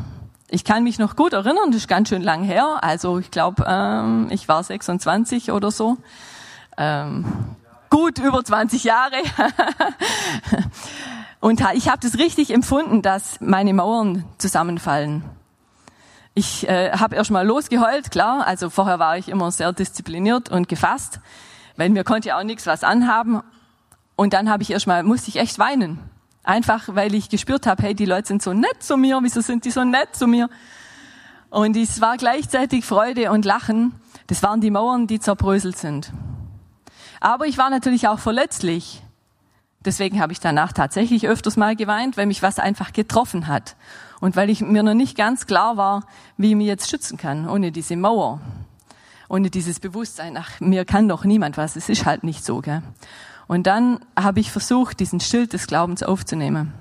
Ich 0.49 0.65
kann 0.65 0.85
mich 0.85 0.99
noch 0.99 1.17
gut 1.17 1.33
erinnern, 1.33 1.71
das 1.71 1.83
ist 1.83 1.89
ganz 1.89 2.11
schön 2.11 2.23
lang 2.23 2.45
her. 2.45 2.79
Also 2.83 3.19
ich 3.19 3.31
glaube, 3.31 3.65
ähm, 3.67 4.29
ich 4.31 4.47
war 4.49 4.63
26 4.63 5.53
oder 5.53 5.71
so. 5.71 5.97
Ähm, 6.77 7.25
gut 7.91 8.19
über 8.19 8.45
20 8.45 8.85
Jahre. 8.85 9.17
Und 11.41 11.63
ich 11.75 11.89
habe 11.89 11.99
das 12.01 12.19
richtig 12.19 12.53
empfunden, 12.53 13.03
dass 13.03 13.41
meine 13.41 13.75
Mauern 13.75 14.25
zusammenfallen. 14.39 15.25
Ich 16.35 16.69
äh, 16.69 16.93
habe 16.93 17.17
erst 17.17 17.31
mal 17.31 17.47
losgeheult, 17.47 18.11
klar. 18.11 18.47
Also 18.47 18.71
vorher 18.71 18.99
war 18.99 19.19
ich 19.19 19.29
immer 19.29 19.51
sehr 19.53 19.73
diszipliniert 19.73 20.51
und 20.51 20.69
gefasst, 20.69 21.21
weil 21.77 21.91
mir 21.91 22.03
konnte 22.03 22.31
ja 22.31 22.39
auch 22.39 22.43
nichts 22.43 22.67
was 22.67 22.83
anhaben. 22.83 23.43
Und 24.17 24.33
dann 24.33 24.51
habe 24.51 24.63
ich 24.63 24.71
erst 24.71 24.87
mal 24.87 25.03
musste 25.03 25.29
ich 25.29 25.37
echt 25.37 25.59
weinen, 25.59 25.99
einfach 26.45 26.95
weil 26.95 27.15
ich 27.15 27.29
gespürt 27.29 27.67
habe, 27.67 27.83
hey, 27.83 27.95
die 27.95 28.05
Leute 28.05 28.29
sind 28.29 28.43
so 28.43 28.53
nett 28.53 28.83
zu 28.83 28.97
mir. 28.97 29.19
Wieso 29.23 29.41
sind 29.41 29.65
die 29.65 29.71
so 29.71 29.83
nett 29.83 30.15
zu 30.15 30.27
mir? 30.27 30.49
Und 31.51 31.77
es 31.77 32.01
war 32.01 32.17
gleichzeitig 32.17 32.85
Freude 32.85 33.31
und 33.31 33.45
Lachen. 33.45 33.95
Das 34.27 34.43
waren 34.43 34.61
die 34.61 34.71
Mauern, 34.71 35.07
die 35.07 35.21
zerbröselt 35.21 35.79
sind. 35.79 36.13
Aber 37.21 37.47
ich 37.47 37.59
war 37.59 37.71
natürlich 37.71 38.07
auch 38.09 38.19
verletzlich. 38.19 39.03
Deswegen 39.85 40.21
habe 40.21 40.33
ich 40.33 40.41
danach 40.41 40.73
tatsächlich 40.73 41.29
öfters 41.29 41.57
mal 41.57 41.77
geweint, 41.77 42.17
weil 42.17 42.27
mich 42.27 42.43
was 42.43 42.59
einfach 42.59 42.93
getroffen 42.93 43.47
hat. 43.47 43.77
Und 44.21 44.37
weil 44.37 44.49
ich 44.49 44.63
mir 44.63 44.83
noch 44.83 44.95
nicht 44.95 45.17
ganz 45.17 45.47
klar 45.47 45.77
war, 45.77 46.07
wie 46.37 46.51
ich 46.51 46.57
mich 46.57 46.67
jetzt 46.67 46.89
schützen 46.89 47.19
kann, 47.19 47.49
ohne 47.49 47.71
diese 47.71 47.97
Mauer. 47.97 48.41
Ohne 49.29 49.51
dieses 49.51 49.81
Bewusstsein, 49.81 50.37
ach, 50.37 50.61
mir 50.61 50.85
kann 50.85 51.09
doch 51.09 51.25
niemand 51.25 51.57
was, 51.57 51.77
es 51.77 51.89
ist 51.89 52.05
halt 52.07 52.25
nicht 52.25 52.45
so. 52.45 52.61
Gell? 52.61 52.83
Und 53.47 53.67
dann 53.67 54.01
habe 54.19 54.41
ich 54.41 54.51
versucht, 54.51 55.01
diesen 55.01 55.21
Schild 55.21 55.53
des 55.53 55.67
Glaubens 55.67 56.03
aufzunehmen. 56.03 56.73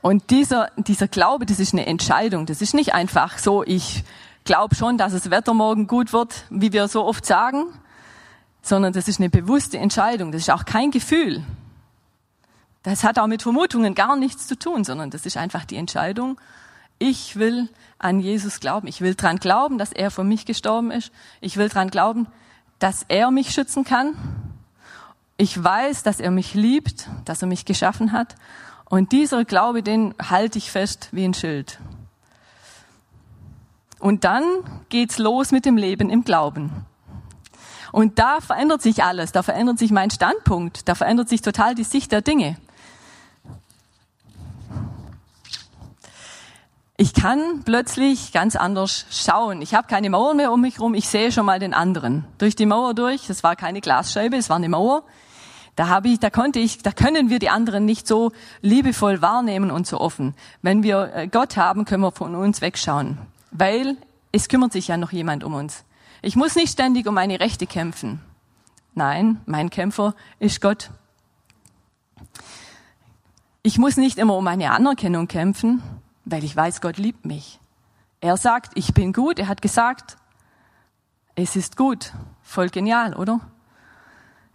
Und 0.00 0.30
dieser, 0.30 0.70
dieser 0.76 1.08
Glaube, 1.08 1.46
das 1.46 1.58
ist 1.58 1.72
eine 1.72 1.86
Entscheidung. 1.86 2.46
Das 2.46 2.62
ist 2.62 2.74
nicht 2.74 2.94
einfach 2.94 3.38
so, 3.38 3.64
ich 3.64 4.04
glaube 4.44 4.76
schon, 4.76 4.98
dass 4.98 5.12
das 5.12 5.30
Wetter 5.30 5.52
morgen 5.52 5.88
gut 5.88 6.12
wird, 6.12 6.44
wie 6.50 6.72
wir 6.72 6.86
so 6.86 7.04
oft 7.04 7.26
sagen, 7.26 7.64
sondern 8.62 8.92
das 8.92 9.08
ist 9.08 9.18
eine 9.18 9.30
bewusste 9.30 9.78
Entscheidung. 9.78 10.30
Das 10.30 10.42
ist 10.42 10.50
auch 10.50 10.64
kein 10.64 10.92
Gefühl. 10.92 11.44
Das 12.84 13.02
hat 13.02 13.18
auch 13.18 13.26
mit 13.26 13.42
Vermutungen 13.42 13.96
gar 13.96 14.14
nichts 14.14 14.46
zu 14.46 14.56
tun, 14.56 14.84
sondern 14.84 15.10
das 15.10 15.26
ist 15.26 15.36
einfach 15.36 15.64
die 15.64 15.74
Entscheidung. 15.74 16.40
Ich 17.00 17.36
will 17.36 17.68
an 17.98 18.20
Jesus 18.20 18.60
glauben. 18.60 18.86
Ich 18.86 19.00
will 19.00 19.16
dran 19.16 19.38
glauben, 19.38 19.76
dass 19.76 19.92
er 19.92 20.12
für 20.12 20.22
mich 20.22 20.46
gestorben 20.46 20.92
ist. 20.92 21.10
Ich 21.40 21.56
will 21.56 21.68
dran 21.68 21.90
glauben, 21.90 22.28
dass 22.78 23.04
er 23.08 23.32
mich 23.32 23.50
schützen 23.50 23.82
kann. 23.82 24.14
Ich 25.38 25.62
weiß, 25.62 26.02
dass 26.02 26.18
er 26.18 26.30
mich 26.30 26.54
liebt, 26.54 27.08
dass 27.24 27.42
er 27.42 27.48
mich 27.48 27.64
geschaffen 27.64 28.12
hat. 28.12 28.36
Und 28.88 29.12
dieser 29.12 29.44
Glaube, 29.44 29.82
den 29.82 30.14
halte 30.22 30.58
ich 30.58 30.70
fest 30.70 31.08
wie 31.12 31.24
ein 31.24 31.34
Schild. 31.34 31.78
Und 33.98 34.24
dann 34.24 34.44
geht's 34.88 35.18
los 35.18 35.52
mit 35.52 35.66
dem 35.66 35.76
Leben 35.76 36.08
im 36.08 36.24
Glauben. 36.24 36.70
Und 37.92 38.18
da 38.18 38.40
verändert 38.40 38.82
sich 38.82 39.04
alles, 39.04 39.32
da 39.32 39.42
verändert 39.42 39.78
sich 39.78 39.90
mein 39.90 40.10
Standpunkt, 40.10 40.88
da 40.88 40.94
verändert 40.94 41.28
sich 41.28 41.42
total 41.42 41.74
die 41.74 41.84
Sicht 41.84 42.12
der 42.12 42.20
Dinge. 42.20 42.56
Ich 46.98 47.12
kann 47.12 47.62
plötzlich 47.64 48.32
ganz 48.32 48.56
anders 48.56 49.04
schauen. 49.10 49.60
Ich 49.60 49.74
habe 49.74 49.86
keine 49.86 50.08
Mauer 50.08 50.34
mehr 50.34 50.50
um 50.50 50.62
mich 50.62 50.76
herum, 50.76 50.94
ich 50.94 51.08
sehe 51.08 51.30
schon 51.30 51.44
mal 51.44 51.58
den 51.58 51.74
anderen. 51.74 52.24
Durch 52.38 52.56
die 52.56 52.64
Mauer 52.64 52.94
durch, 52.94 53.26
das 53.26 53.42
war 53.42 53.54
keine 53.54 53.82
Glasscheibe, 53.82 54.36
es 54.36 54.48
war 54.48 54.56
eine 54.56 54.70
Mauer. 54.70 55.02
Da 55.76 55.88
habe 55.88 56.08
ich, 56.08 56.18
da 56.18 56.30
konnte 56.30 56.58
ich, 56.58 56.78
da 56.78 56.90
können 56.90 57.28
wir 57.28 57.38
die 57.38 57.50
anderen 57.50 57.84
nicht 57.84 58.08
so 58.08 58.32
liebevoll 58.62 59.20
wahrnehmen 59.20 59.70
und 59.70 59.86
so 59.86 60.00
offen. 60.00 60.34
Wenn 60.62 60.82
wir 60.82 61.12
äh, 61.14 61.28
Gott 61.28 61.58
haben, 61.58 61.84
können 61.84 62.02
wir 62.02 62.12
von 62.12 62.34
uns 62.34 62.62
wegschauen, 62.62 63.18
weil 63.50 63.96
es 64.32 64.48
kümmert 64.48 64.72
sich 64.72 64.88
ja 64.88 64.96
noch 64.96 65.12
jemand 65.12 65.44
um 65.44 65.54
uns. 65.54 65.84
Ich 66.22 66.34
muss 66.34 66.56
nicht 66.56 66.72
ständig 66.72 67.06
um 67.06 67.14
meine 67.14 67.40
Rechte 67.40 67.66
kämpfen. 67.66 68.20
Nein, 68.94 69.40
mein 69.44 69.68
Kämpfer 69.68 70.14
ist 70.38 70.62
Gott. 70.62 70.90
Ich 73.62 73.76
muss 73.76 73.98
nicht 73.98 74.16
immer 74.16 74.36
um 74.36 74.44
meine 74.44 74.70
Anerkennung 74.70 75.28
kämpfen, 75.28 75.82
weil 76.24 76.42
ich 76.42 76.56
weiß, 76.56 76.80
Gott 76.80 76.96
liebt 76.96 77.26
mich. 77.26 77.60
Er 78.20 78.38
sagt, 78.38 78.72
ich 78.76 78.94
bin 78.94 79.12
gut. 79.12 79.38
Er 79.38 79.48
hat 79.48 79.60
gesagt, 79.60 80.16
es 81.34 81.54
ist 81.54 81.76
gut. 81.76 82.12
Voll 82.42 82.70
genial, 82.70 83.14
oder? 83.14 83.40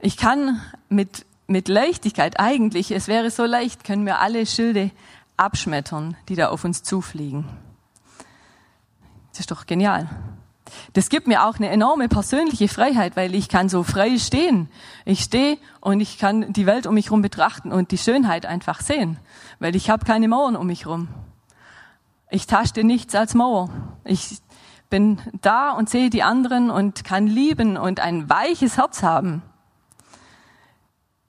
Ich 0.03 0.17
kann 0.17 0.59
mit, 0.89 1.27
mit 1.45 1.67
Leichtigkeit 1.67 2.39
eigentlich, 2.39 2.89
es 2.89 3.07
wäre 3.07 3.29
so 3.29 3.45
leicht, 3.45 3.83
können 3.83 4.07
wir 4.07 4.19
alle 4.19 4.47
Schilde 4.47 4.89
abschmettern, 5.37 6.17
die 6.27 6.35
da 6.35 6.49
auf 6.49 6.63
uns 6.63 6.81
zufliegen. 6.81 7.45
Das 9.29 9.41
ist 9.41 9.51
doch 9.51 9.67
genial. 9.67 10.09
Das 10.93 11.09
gibt 11.09 11.27
mir 11.27 11.45
auch 11.45 11.57
eine 11.57 11.69
enorme 11.69 12.09
persönliche 12.09 12.67
Freiheit, 12.67 13.15
weil 13.15 13.35
ich 13.35 13.47
kann 13.47 13.69
so 13.69 13.83
frei 13.83 14.17
stehen. 14.17 14.69
Ich 15.05 15.19
stehe 15.21 15.59
und 15.81 15.99
ich 15.99 16.17
kann 16.17 16.51
die 16.51 16.65
Welt 16.65 16.87
um 16.87 16.95
mich 16.95 17.07
herum 17.07 17.21
betrachten 17.21 17.71
und 17.71 17.91
die 17.91 17.97
Schönheit 17.99 18.47
einfach 18.47 18.81
sehen, 18.81 19.19
weil 19.59 19.75
ich 19.75 19.91
habe 19.91 20.05
keine 20.05 20.27
Mauern 20.27 20.55
um 20.55 20.65
mich 20.65 20.85
herum. 20.85 21.09
Ich 22.31 22.47
taste 22.47 22.83
nichts 22.83 23.13
als 23.13 23.35
Mauer. 23.35 23.69
Ich 24.03 24.39
bin 24.89 25.19
da 25.41 25.71
und 25.71 25.89
sehe 25.89 26.09
die 26.09 26.23
anderen 26.23 26.71
und 26.71 27.03
kann 27.03 27.27
lieben 27.27 27.77
und 27.77 27.99
ein 27.99 28.29
weiches 28.31 28.77
Herz 28.77 29.03
haben. 29.03 29.43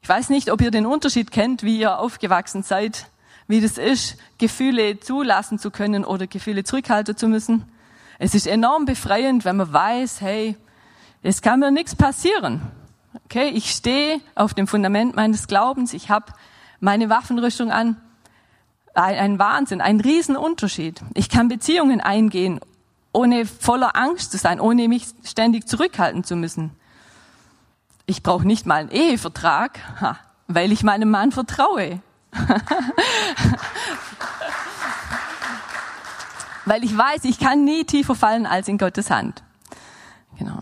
Ich 0.05 0.09
weiß 0.09 0.31
nicht, 0.31 0.51
ob 0.51 0.61
ihr 0.61 0.73
den 0.73 0.85
Unterschied 0.85 1.31
kennt, 1.31 1.63
wie 1.63 1.79
ihr 1.79 2.01
aufgewachsen 2.01 2.65
seid, 2.65 3.07
wie 3.47 3.61
das 3.61 3.79
ist, 3.79 4.17
Gefühle 4.37 4.99
zulassen 4.99 5.61
zu 5.61 5.71
können 5.71 6.05
oder 6.05 6.27
Gefühle 6.27 6.65
zurückhalten 6.65 7.17
zu 7.17 7.29
müssen. 7.29 7.71
Es 8.19 8.35
ist 8.35 8.49
enorm 8.49 8.85
befreiend, 8.85 9.45
wenn 9.45 9.57
man 9.57 9.73
weiß, 9.73 10.21
hey, 10.21 10.57
es 11.23 11.41
kann 11.41 11.61
mir 11.61 11.71
nichts 11.71 11.95
passieren. 11.95 12.63
Okay, 13.27 13.51
ich 13.51 13.71
stehe 13.71 14.21
auf 14.35 14.55
dem 14.55 14.67
Fundament 14.67 15.15
meines 15.15 15.47
Glaubens, 15.47 15.93
ich 15.93 16.11
habe 16.11 16.33
meine 16.81 17.09
Waffenrüstung 17.09 17.71
an. 17.71 17.97
Ein, 18.95 19.15
ein 19.15 19.39
Wahnsinn, 19.39 19.81
ein 19.81 20.01
Riesenunterschied. 20.01 21.01
Ich 21.15 21.29
kann 21.29 21.47
Beziehungen 21.47 22.01
eingehen, 22.01 22.59
ohne 23.13 23.47
voller 23.47 23.95
Angst 23.95 24.33
zu 24.33 24.39
sein, 24.39 24.59
ohne 24.59 24.89
mich 24.89 25.07
ständig 25.23 25.69
zurückhalten 25.69 26.25
zu 26.25 26.35
müssen. 26.35 26.73
Ich 28.13 28.23
brauche 28.23 28.47
nicht 28.47 28.67
mal 28.67 28.75
einen 28.75 28.91
Ehevertrag, 28.91 29.81
weil 30.47 30.71
ich 30.71 30.83
meinem 30.83 31.09
Mann 31.09 31.33
vertraue. 31.33 32.03
weil 36.67 36.85
ich 36.85 36.95
weiß, 36.95 37.25
ich 37.25 37.41
kann 37.41 37.65
nie 37.65 37.85
tiefer 37.85 38.15
fallen 38.15 38.45
als 38.45 38.69
in 38.69 38.77
Gottes 38.77 39.09
Hand. 39.09 39.43
Genau. 40.39 40.59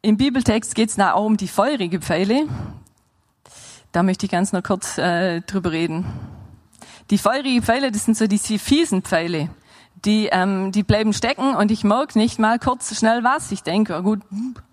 Im 0.00 0.16
Bibeltext 0.16 0.74
geht 0.74 0.88
es 0.88 0.98
auch 0.98 1.26
um 1.26 1.36
die 1.36 1.46
feurige 1.46 2.00
Pfeile. 2.00 2.48
Da 3.92 4.02
möchte 4.02 4.24
ich 4.24 4.32
ganz 4.32 4.54
noch 4.54 4.62
kurz 4.62 4.96
äh, 4.96 5.42
drüber 5.42 5.72
reden. 5.72 6.06
Die 7.10 7.18
feurigen 7.18 7.62
Pfeile, 7.62 7.92
das 7.92 8.06
sind 8.06 8.16
so 8.16 8.26
die 8.26 8.38
fiesen 8.38 9.02
Pfeile. 9.02 9.50
Die, 10.04 10.28
ähm, 10.32 10.72
die 10.72 10.82
bleiben 10.82 11.12
stecken 11.12 11.54
und 11.54 11.70
ich 11.70 11.84
merke 11.84 12.18
nicht 12.18 12.38
mal 12.38 12.58
kurz 12.58 12.96
schnell 12.96 13.22
was. 13.22 13.52
Ich 13.52 13.62
denke, 13.62 13.98
oh 13.98 14.02
gut, 14.02 14.20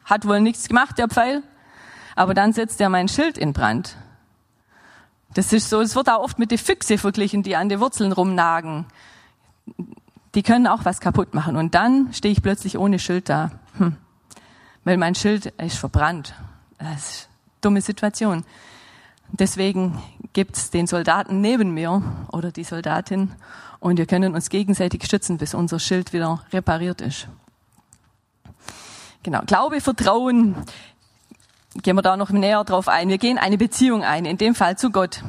hat 0.05 0.25
wohl 0.25 0.39
nichts 0.39 0.67
gemacht, 0.67 0.97
der 0.97 1.09
Pfeil. 1.09 1.43
Aber 2.15 2.33
dann 2.33 2.53
setzt 2.53 2.79
er 2.79 2.89
mein 2.89 3.07
Schild 3.07 3.37
in 3.37 3.53
Brand. 3.53 3.97
Das 5.33 5.53
ist 5.53 5.69
so, 5.69 5.81
es 5.81 5.95
wird 5.95 6.09
auch 6.09 6.23
oft 6.23 6.39
mit 6.39 6.51
den 6.51 6.57
Füchse 6.57 6.97
verglichen, 6.97 7.43
die 7.43 7.55
an 7.55 7.69
den 7.69 7.79
Wurzeln 7.79 8.11
rumnagen. 8.11 8.85
Die 10.33 10.43
können 10.43 10.65
auch 10.65 10.85
was 10.85 10.99
kaputt 10.99 11.33
machen. 11.33 11.57
Und 11.57 11.75
dann 11.75 12.13
stehe 12.13 12.31
ich 12.31 12.41
plötzlich 12.41 12.77
ohne 12.77 12.97
Schild 12.97 13.29
da. 13.29 13.51
Hm. 13.77 13.97
Weil 14.83 14.97
mein 14.97 15.13
Schild 15.13 15.47
ist 15.47 15.77
verbrannt. 15.77 16.33
Das 16.79 16.95
ist 16.95 17.29
eine 17.29 17.61
dumme 17.61 17.81
Situation. 17.81 18.45
Deswegen 19.31 20.01
gibt's 20.33 20.69
den 20.69 20.87
Soldaten 20.87 21.41
neben 21.41 21.73
mir 21.73 22.01
oder 22.31 22.51
die 22.51 22.63
Soldatin 22.63 23.33
und 23.79 23.97
wir 23.97 24.05
können 24.05 24.35
uns 24.35 24.49
gegenseitig 24.49 25.05
stützen, 25.05 25.37
bis 25.37 25.53
unser 25.53 25.79
Schild 25.79 26.13
wieder 26.13 26.43
repariert 26.51 27.01
ist. 27.01 27.27
Genau. 29.23 29.41
Glaube, 29.45 29.81
Vertrauen, 29.81 30.55
gehen 31.83 31.95
wir 31.95 32.01
da 32.01 32.17
noch 32.17 32.29
näher 32.29 32.63
drauf 32.63 32.87
ein. 32.87 33.09
Wir 33.09 33.17
gehen 33.17 33.37
eine 33.37 33.57
Beziehung 33.57 34.03
ein, 34.03 34.25
in 34.25 34.37
dem 34.37 34.55
Fall 34.55 34.77
zu 34.77 34.89
Gott. 34.89 35.21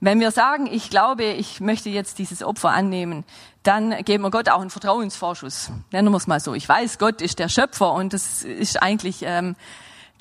Wenn 0.00 0.18
wir 0.20 0.32
sagen, 0.32 0.66
ich 0.66 0.90
glaube, 0.90 1.24
ich 1.24 1.60
möchte 1.60 1.88
jetzt 1.88 2.18
dieses 2.18 2.42
Opfer 2.42 2.70
annehmen, 2.70 3.24
dann 3.62 4.02
geben 4.04 4.24
wir 4.24 4.30
Gott 4.30 4.48
auch 4.48 4.60
einen 4.60 4.70
Vertrauensvorschuss. 4.70 5.70
Nennen 5.92 6.10
wir 6.10 6.16
es 6.16 6.26
mal 6.26 6.40
so. 6.40 6.54
Ich 6.54 6.68
weiß, 6.68 6.98
Gott 6.98 7.22
ist 7.22 7.38
der 7.38 7.48
Schöpfer 7.48 7.92
und 7.92 8.12
das 8.12 8.42
ist 8.42 8.82
eigentlich 8.82 9.22
ähm, 9.22 9.54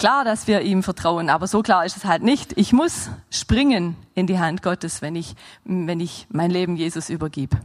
klar, 0.02 0.26
dass 0.26 0.48
wir 0.48 0.62
ihm 0.62 0.82
vertrauen, 0.82 1.30
aber 1.30 1.46
so 1.46 1.62
klar 1.62 1.86
ist 1.86 1.96
es 1.96 2.06
halt 2.06 2.24
nicht. 2.24 2.58
Ich 2.58 2.74
muss 2.74 3.12
springen 3.30 3.96
in 4.16 4.26
die 4.26 4.40
Hand 4.40 4.64
Gottes, 4.64 5.04
wenn 5.04 5.16
ich, 5.16 5.36
wenn 5.64 6.00
ich 6.00 6.26
mein 6.32 6.50
Leben 6.50 6.76
Jesus 6.76 7.12
übergib. 7.12 7.56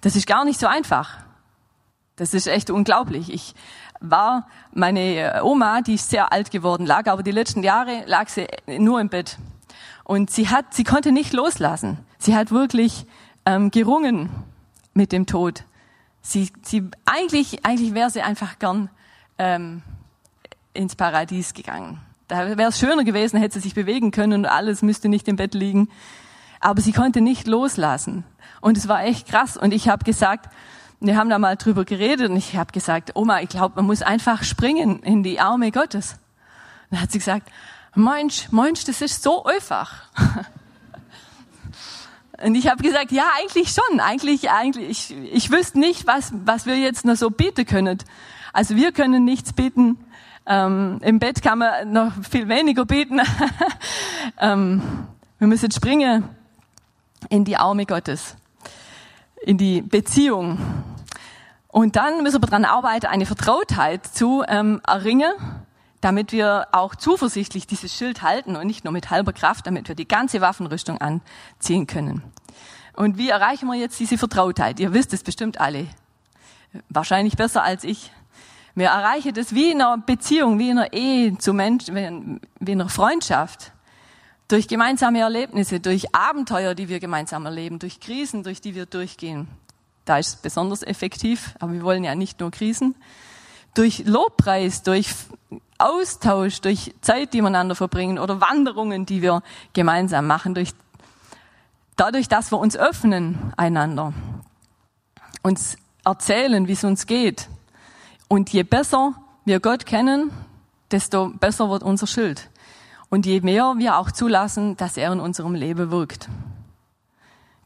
Das 0.00 0.16
ist 0.16 0.26
gar 0.26 0.44
nicht 0.44 0.58
so 0.58 0.66
einfach. 0.66 1.18
Das 2.16 2.34
ist 2.34 2.48
echt 2.48 2.70
unglaublich. 2.70 3.32
Ich 3.32 3.54
war 4.00 4.48
meine 4.72 5.42
Oma, 5.44 5.80
die 5.80 5.94
ist 5.94 6.10
sehr 6.10 6.32
alt 6.32 6.50
geworden, 6.50 6.86
lag 6.86 7.06
aber 7.06 7.22
die 7.22 7.30
letzten 7.30 7.62
Jahre 7.62 8.02
lag 8.06 8.28
sie 8.28 8.48
nur 8.66 9.00
im 9.00 9.08
Bett. 9.08 9.38
Und 10.02 10.28
sie 10.28 10.48
hat, 10.48 10.74
sie 10.74 10.82
konnte 10.82 11.12
nicht 11.12 11.32
loslassen. 11.32 11.98
Sie 12.18 12.34
hat 12.34 12.50
wirklich 12.50 13.06
ähm, 13.46 13.70
gerungen 13.70 14.28
mit 14.92 15.12
dem 15.12 15.24
Tod. 15.24 15.62
Sie, 16.20 16.50
sie, 16.62 16.90
eigentlich, 17.04 17.64
eigentlich 17.64 17.94
wäre 17.94 18.10
sie 18.10 18.22
einfach 18.22 18.58
gern 18.58 18.90
ähm, 19.38 19.84
ins 20.72 20.96
Paradies 20.96 21.54
gegangen. 21.54 22.00
Da 22.28 22.56
wäre 22.56 22.68
es 22.70 22.78
schöner 22.78 23.04
gewesen, 23.04 23.38
hätte 23.38 23.54
sie 23.54 23.60
sich 23.60 23.74
bewegen 23.74 24.12
können 24.12 24.44
und 24.44 24.46
alles 24.46 24.82
müsste 24.82 25.08
nicht 25.08 25.26
im 25.28 25.36
Bett 25.36 25.54
liegen. 25.54 25.88
Aber 26.60 26.80
sie 26.80 26.92
konnte 26.92 27.20
nicht 27.20 27.46
loslassen. 27.46 28.24
Und 28.60 28.76
es 28.76 28.86
war 28.86 29.02
echt 29.02 29.26
krass. 29.26 29.56
Und 29.56 29.72
ich 29.72 29.88
habe 29.88 30.04
gesagt, 30.04 30.48
wir 31.00 31.16
haben 31.16 31.30
da 31.30 31.38
mal 31.38 31.56
drüber 31.56 31.84
geredet 31.84 32.30
und 32.30 32.36
ich 32.36 32.56
habe 32.56 32.72
gesagt, 32.72 33.12
Oma, 33.16 33.40
ich 33.40 33.48
glaube, 33.48 33.76
man 33.76 33.86
muss 33.86 34.02
einfach 34.02 34.44
springen 34.44 35.02
in 35.02 35.22
die 35.22 35.40
Arme 35.40 35.72
Gottes. 35.72 36.12
Und 36.12 36.92
dann 36.92 37.00
hat 37.00 37.10
sie 37.10 37.18
gesagt, 37.18 37.50
Mensch, 37.94 38.52
Mensch, 38.52 38.84
das 38.84 39.00
ist 39.00 39.22
so 39.22 39.44
einfach. 39.44 40.04
Und 42.42 42.54
ich 42.54 42.68
habe 42.68 42.82
gesagt, 42.82 43.12
ja, 43.12 43.24
eigentlich 43.38 43.70
schon. 43.70 44.00
Eigentlich, 44.00 44.50
eigentlich, 44.50 45.10
ich, 45.10 45.16
ich 45.32 45.50
wüsste 45.50 45.78
nicht, 45.78 46.06
was, 46.06 46.32
was 46.44 46.64
wir 46.64 46.76
jetzt 46.76 47.04
noch 47.04 47.16
so 47.16 47.30
bieten 47.30 47.66
können. 47.66 47.98
Also 48.52 48.76
wir 48.76 48.92
können 48.92 49.24
nichts 49.24 49.52
bieten. 49.52 49.98
Ähm, 50.50 50.98
Im 51.02 51.20
Bett 51.20 51.42
kann 51.42 51.58
man 51.58 51.92
noch 51.92 52.12
viel 52.28 52.48
weniger 52.48 52.84
bieten. 52.84 53.20
ähm, 54.40 54.82
wir 55.38 55.46
müssen 55.46 55.70
springen 55.70 56.28
in 57.28 57.44
die 57.44 57.56
Arme 57.56 57.86
Gottes, 57.86 58.34
in 59.42 59.58
die 59.58 59.80
Beziehung. 59.80 60.58
Und 61.68 61.94
dann 61.94 62.24
müssen 62.24 62.42
wir 62.42 62.48
daran 62.48 62.64
arbeiten, 62.64 63.06
eine 63.06 63.26
Vertrautheit 63.26 64.04
zu 64.04 64.42
ähm, 64.48 64.80
erringen, 64.84 65.32
damit 66.00 66.32
wir 66.32 66.66
auch 66.72 66.96
zuversichtlich 66.96 67.68
dieses 67.68 67.94
Schild 67.94 68.22
halten 68.22 68.56
und 68.56 68.66
nicht 68.66 68.82
nur 68.82 68.92
mit 68.92 69.08
halber 69.08 69.32
Kraft, 69.32 69.68
damit 69.68 69.86
wir 69.86 69.94
die 69.94 70.08
ganze 70.08 70.40
Waffenrüstung 70.40 70.98
anziehen 70.98 71.86
können. 71.86 72.24
Und 72.96 73.18
wie 73.18 73.28
erreichen 73.28 73.68
wir 73.68 73.76
jetzt 73.76 74.00
diese 74.00 74.18
Vertrautheit? 74.18 74.80
Ihr 74.80 74.92
wisst 74.94 75.12
es 75.12 75.22
bestimmt 75.22 75.60
alle. 75.60 75.86
Wahrscheinlich 76.88 77.36
besser 77.36 77.62
als 77.62 77.84
ich. 77.84 78.10
Wir 78.74 78.88
erreichen 78.88 79.34
das 79.34 79.54
wie 79.54 79.72
in 79.72 79.82
einer 79.82 79.98
Beziehung, 79.98 80.58
wie 80.58 80.70
in 80.70 80.78
einer 80.78 80.92
Ehe 80.92 81.36
zu 81.38 81.52
Menschen, 81.52 82.40
wie 82.60 82.72
in 82.72 82.80
einer 82.80 82.88
Freundschaft. 82.88 83.72
Durch 84.48 84.66
gemeinsame 84.68 85.20
Erlebnisse, 85.20 85.80
durch 85.80 86.14
Abenteuer, 86.14 86.74
die 86.74 86.88
wir 86.88 86.98
gemeinsam 86.98 87.46
erleben, 87.46 87.78
durch 87.78 88.00
Krisen, 88.00 88.42
durch 88.42 88.60
die 88.60 88.74
wir 88.74 88.86
durchgehen. 88.86 89.48
Da 90.04 90.18
ist 90.18 90.28
es 90.28 90.36
besonders 90.36 90.82
effektiv, 90.82 91.54
aber 91.60 91.72
wir 91.72 91.82
wollen 91.82 92.02
ja 92.02 92.14
nicht 92.14 92.40
nur 92.40 92.50
Krisen. 92.50 92.96
Durch 93.74 94.04
Lobpreis, 94.06 94.82
durch 94.82 95.14
Austausch, 95.78 96.60
durch 96.60 96.92
Zeit, 97.00 97.32
die 97.32 97.38
wir 97.38 97.42
miteinander 97.44 97.76
verbringen 97.76 98.18
oder 98.18 98.40
Wanderungen, 98.40 99.06
die 99.06 99.22
wir 99.22 99.42
gemeinsam 99.72 100.26
machen, 100.26 100.54
durch, 100.54 100.72
dadurch, 101.96 102.26
dass 102.26 102.50
wir 102.50 102.58
uns 102.58 102.76
öffnen 102.76 103.52
einander, 103.56 104.12
uns 105.42 105.76
erzählen, 106.04 106.66
wie 106.66 106.72
es 106.72 106.82
uns 106.82 107.06
geht. 107.06 107.48
Und 108.32 108.52
je 108.52 108.62
besser 108.62 109.14
wir 109.44 109.58
Gott 109.58 109.86
kennen, 109.86 110.30
desto 110.92 111.30
besser 111.30 111.68
wird 111.68 111.82
unser 111.82 112.06
Schild. 112.06 112.48
Und 113.08 113.26
je 113.26 113.40
mehr 113.40 113.74
wir 113.78 113.98
auch 113.98 114.12
zulassen, 114.12 114.76
dass 114.76 114.96
er 114.96 115.12
in 115.12 115.18
unserem 115.18 115.56
Leben 115.56 115.90
wirkt. 115.90 116.28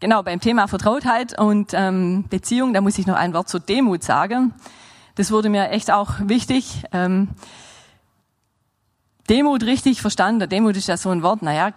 Genau, 0.00 0.22
beim 0.22 0.40
Thema 0.40 0.66
Vertrautheit 0.66 1.38
und 1.38 1.72
ähm, 1.74 2.24
Beziehung, 2.30 2.72
da 2.72 2.80
muss 2.80 2.96
ich 2.96 3.06
noch 3.06 3.16
ein 3.16 3.34
Wort 3.34 3.50
zur 3.50 3.60
Demut 3.60 4.02
sagen. 4.02 4.54
Das 5.16 5.30
wurde 5.30 5.50
mir 5.50 5.68
echt 5.68 5.90
auch 5.90 6.12
wichtig. 6.20 6.84
Ähm, 6.92 7.28
Demut 9.28 9.64
richtig 9.64 10.00
verstanden. 10.00 10.48
Demut 10.48 10.78
ist 10.78 10.88
ja 10.88 10.96
so 10.96 11.10
ein 11.10 11.22
Wort, 11.22 11.42
naja, 11.42 11.72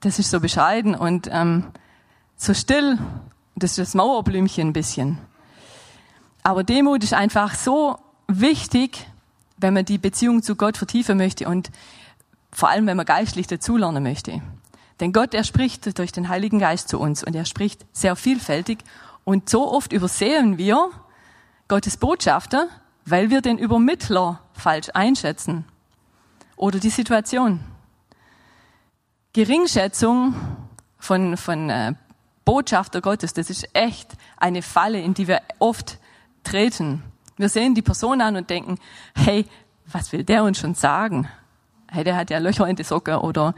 das 0.00 0.18
ist 0.18 0.32
so 0.32 0.40
bescheiden 0.40 0.96
und 0.96 1.28
ähm, 1.30 1.68
so 2.36 2.54
still. 2.54 2.98
Das 3.54 3.70
ist 3.70 3.78
das 3.78 3.94
Mauerblümchen 3.94 4.70
ein 4.70 4.72
bisschen. 4.72 5.18
Aber 6.42 6.64
Demut 6.64 7.04
ist 7.04 7.14
einfach 7.14 7.54
so 7.54 7.98
wichtig, 8.26 9.06
wenn 9.58 9.74
man 9.74 9.84
die 9.84 9.98
Beziehung 9.98 10.42
zu 10.42 10.56
Gott 10.56 10.76
vertiefen 10.76 11.18
möchte 11.18 11.48
und 11.48 11.70
vor 12.52 12.68
allem, 12.68 12.86
wenn 12.86 12.96
man 12.96 13.06
geistlich 13.06 13.46
dazulernen 13.46 14.02
möchte. 14.02 14.40
Denn 15.00 15.12
Gott, 15.12 15.34
er 15.34 15.44
spricht 15.44 15.98
durch 15.98 16.12
den 16.12 16.28
Heiligen 16.28 16.58
Geist 16.58 16.88
zu 16.88 16.98
uns 16.98 17.24
und 17.24 17.34
er 17.34 17.44
spricht 17.44 17.86
sehr 17.92 18.16
vielfältig 18.16 18.80
und 19.24 19.48
so 19.48 19.70
oft 19.70 19.92
übersehen 19.92 20.58
wir 20.58 20.90
Gottes 21.68 21.96
Botschafter, 21.96 22.68
weil 23.04 23.30
wir 23.30 23.40
den 23.40 23.58
Übermittler 23.58 24.40
falsch 24.52 24.88
einschätzen 24.92 25.64
oder 26.56 26.78
die 26.78 26.90
Situation. 26.90 27.60
Geringschätzung 29.32 30.34
von, 30.98 31.36
von 31.36 31.70
äh, 31.70 31.94
Botschafter 32.44 33.00
Gottes, 33.00 33.32
das 33.32 33.48
ist 33.48 33.68
echt 33.74 34.10
eine 34.36 34.62
Falle, 34.62 35.00
in 35.00 35.14
die 35.14 35.28
wir 35.28 35.40
oft 35.60 35.98
treten. 36.44 37.02
Wir 37.36 37.48
sehen 37.48 37.74
die 37.74 37.82
Person 37.82 38.20
an 38.20 38.36
und 38.36 38.50
denken, 38.50 38.78
hey, 39.14 39.46
was 39.86 40.12
will 40.12 40.24
der 40.24 40.44
uns 40.44 40.58
schon 40.58 40.74
sagen? 40.74 41.28
Hey, 41.92 42.04
der 42.04 42.16
hat 42.16 42.30
ja 42.30 42.38
Löcher 42.38 42.68
in 42.68 42.76
die 42.76 42.84
Socke 42.84 43.20
oder 43.20 43.54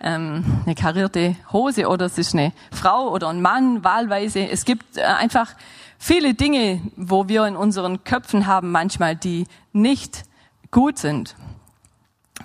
ähm, 0.00 0.44
eine 0.64 0.74
karierte 0.74 1.36
Hose 1.52 1.88
oder 1.88 2.06
es 2.06 2.18
ist 2.18 2.34
eine 2.34 2.52
Frau 2.72 3.10
oder 3.10 3.28
ein 3.28 3.40
Mann 3.40 3.84
wahlweise. 3.84 4.48
Es 4.48 4.64
gibt 4.64 4.96
äh, 4.96 5.02
einfach 5.02 5.54
viele 5.98 6.34
Dinge, 6.34 6.80
wo 6.96 7.28
wir 7.28 7.46
in 7.46 7.54
unseren 7.54 8.02
Köpfen 8.02 8.46
haben 8.46 8.72
manchmal, 8.72 9.14
die 9.14 9.46
nicht 9.72 10.24
gut 10.72 10.98
sind. 10.98 11.36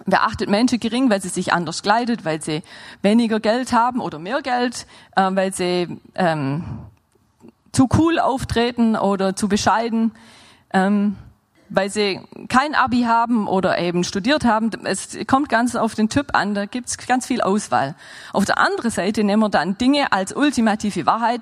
Wer 0.05 0.23
achtet 0.23 0.49
Menschen 0.49 0.79
gering, 0.79 1.09
weil 1.09 1.21
sie 1.21 1.29
sich 1.29 1.53
anders 1.53 1.81
kleidet, 1.83 2.23
weil 2.23 2.41
sie 2.41 2.61
weniger 3.01 3.39
Geld 3.39 3.73
haben 3.73 3.99
oder 3.99 4.19
mehr 4.19 4.41
Geld, 4.41 4.85
äh, 5.15 5.29
weil 5.31 5.53
sie 5.53 5.99
ähm, 6.15 6.63
zu 7.71 7.87
cool 7.97 8.19
auftreten 8.19 8.95
oder 8.95 9.35
zu 9.35 9.47
bescheiden, 9.47 10.11
ähm, 10.73 11.15
weil 11.69 11.89
sie 11.89 12.19
kein 12.49 12.75
Abi 12.75 13.03
haben 13.03 13.47
oder 13.47 13.77
eben 13.77 14.03
studiert 14.03 14.43
haben. 14.43 14.71
Es 14.83 15.17
kommt 15.25 15.47
ganz 15.47 15.75
auf 15.75 15.95
den 15.95 16.09
Typ 16.09 16.35
an, 16.35 16.53
da 16.53 16.65
gibt's 16.65 16.97
ganz 16.97 17.25
viel 17.25 17.41
Auswahl. 17.41 17.95
Auf 18.33 18.45
der 18.45 18.57
anderen 18.57 18.91
Seite 18.91 19.23
nehmen 19.23 19.41
wir 19.41 19.49
dann 19.49 19.77
Dinge 19.77 20.11
als 20.11 20.35
ultimative 20.35 21.05
Wahrheit 21.05 21.41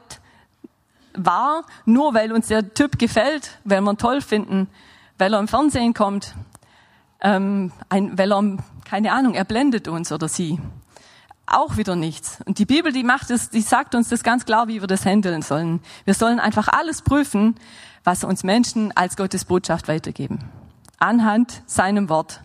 wahr, 1.13 1.63
nur 1.85 2.13
weil 2.13 2.31
uns 2.31 2.47
der 2.47 2.73
Typ 2.73 2.99
gefällt, 2.99 3.59
weil 3.63 3.81
wir 3.81 3.91
ihn 3.91 3.97
toll 3.97 4.21
finden, 4.21 4.67
weil 5.17 5.33
er 5.33 5.39
im 5.39 5.47
Fernsehen 5.47 5.93
kommt, 5.93 6.35
ähm, 7.21 7.71
ein, 7.89 8.17
weil 8.17 8.31
er, 8.31 8.57
keine 8.85 9.11
Ahnung, 9.11 9.33
er 9.33 9.45
blendet 9.45 9.87
uns 9.87 10.11
oder 10.11 10.27
sie. 10.27 10.59
Auch 11.51 11.77
wieder 11.77 11.95
nichts. 11.95 12.37
Und 12.45 12.59
die 12.59 12.65
Bibel, 12.65 12.91
die 12.91 13.03
macht 13.03 13.31
es, 13.31 13.49
die 13.49 13.61
sagt 13.61 13.95
uns 13.95 14.09
das 14.09 14.21
ganz 14.21 14.45
klar, 14.45 14.67
wie 14.67 14.81
wir 14.81 14.87
das 14.87 15.03
handeln 15.03 15.41
sollen. 15.41 15.81
Wir 16.05 16.13
sollen 16.13 16.39
einfach 16.39 16.67
alles 16.67 17.01
prüfen, 17.01 17.55
was 18.03 18.23
uns 18.23 18.43
Menschen 18.43 18.95
als 18.95 19.17
Gottes 19.17 19.45
Botschaft 19.45 19.87
weitergeben. 19.87 20.39
Anhand 20.99 21.63
seinem 21.65 22.07
Wort. 22.07 22.41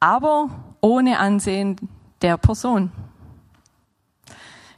Aber 0.00 0.50
ohne 0.82 1.18
Ansehen 1.18 1.76
der 2.20 2.36
Person. 2.36 2.92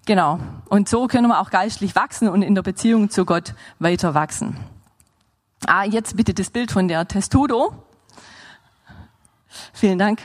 Genau. 0.07 0.39
Und 0.69 0.89
so 0.89 1.09
können 1.09 1.27
wir 1.27 1.41
auch 1.41 1.51
geistlich 1.51 1.97
wachsen 1.97 2.29
und 2.29 2.43
in 2.43 2.55
der 2.55 2.63
Beziehung 2.63 3.11
zu 3.11 3.25
Gott 3.25 3.55
weiter 3.81 4.15
wachsen. 4.15 4.57
Ah, 5.67 5.83
jetzt 5.83 6.17
bitte 6.17 6.33
das 6.33 6.51
Bild 6.51 6.71
von 6.71 6.87
der 6.87 7.09
Testudo. 7.09 7.73
Vielen 9.73 9.99
Dank. 9.99 10.23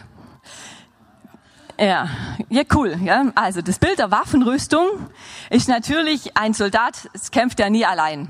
Ja, 1.80 2.08
ja, 2.50 2.64
cool. 2.74 2.98
Ja. 3.04 3.26
Also 3.36 3.62
das 3.62 3.80
Bild 3.80 4.00
der 4.00 4.12
Waffenrüstung 4.12 4.88
ist 5.50 5.68
natürlich 5.68 6.38
ein 6.38 6.54
Soldat, 6.54 7.10
es 7.14 7.32
kämpft 7.32 7.60
ja 7.60 7.70
nie 7.70 7.86
allein. 7.86 8.30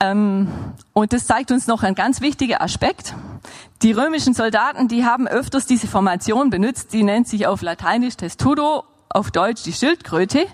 Ähm, 0.00 0.48
und 0.92 1.12
das 1.12 1.26
zeigt 1.26 1.50
uns 1.50 1.66
noch 1.66 1.82
ein 1.82 1.94
ganz 1.94 2.20
wichtiger 2.20 2.60
Aspekt. 2.60 3.14
Die 3.82 3.92
römischen 3.92 4.34
Soldaten, 4.34 4.88
die 4.88 5.04
haben 5.04 5.26
öfters 5.26 5.66
diese 5.66 5.86
Formation 5.86 6.50
benutzt, 6.50 6.92
die 6.92 7.02
nennt 7.02 7.26
sich 7.26 7.46
auf 7.46 7.62
Lateinisch 7.62 8.16
Testudo, 8.16 8.84
auf 9.08 9.30
Deutsch 9.30 9.62
die 9.62 9.72
Schildkröte. 9.72 10.46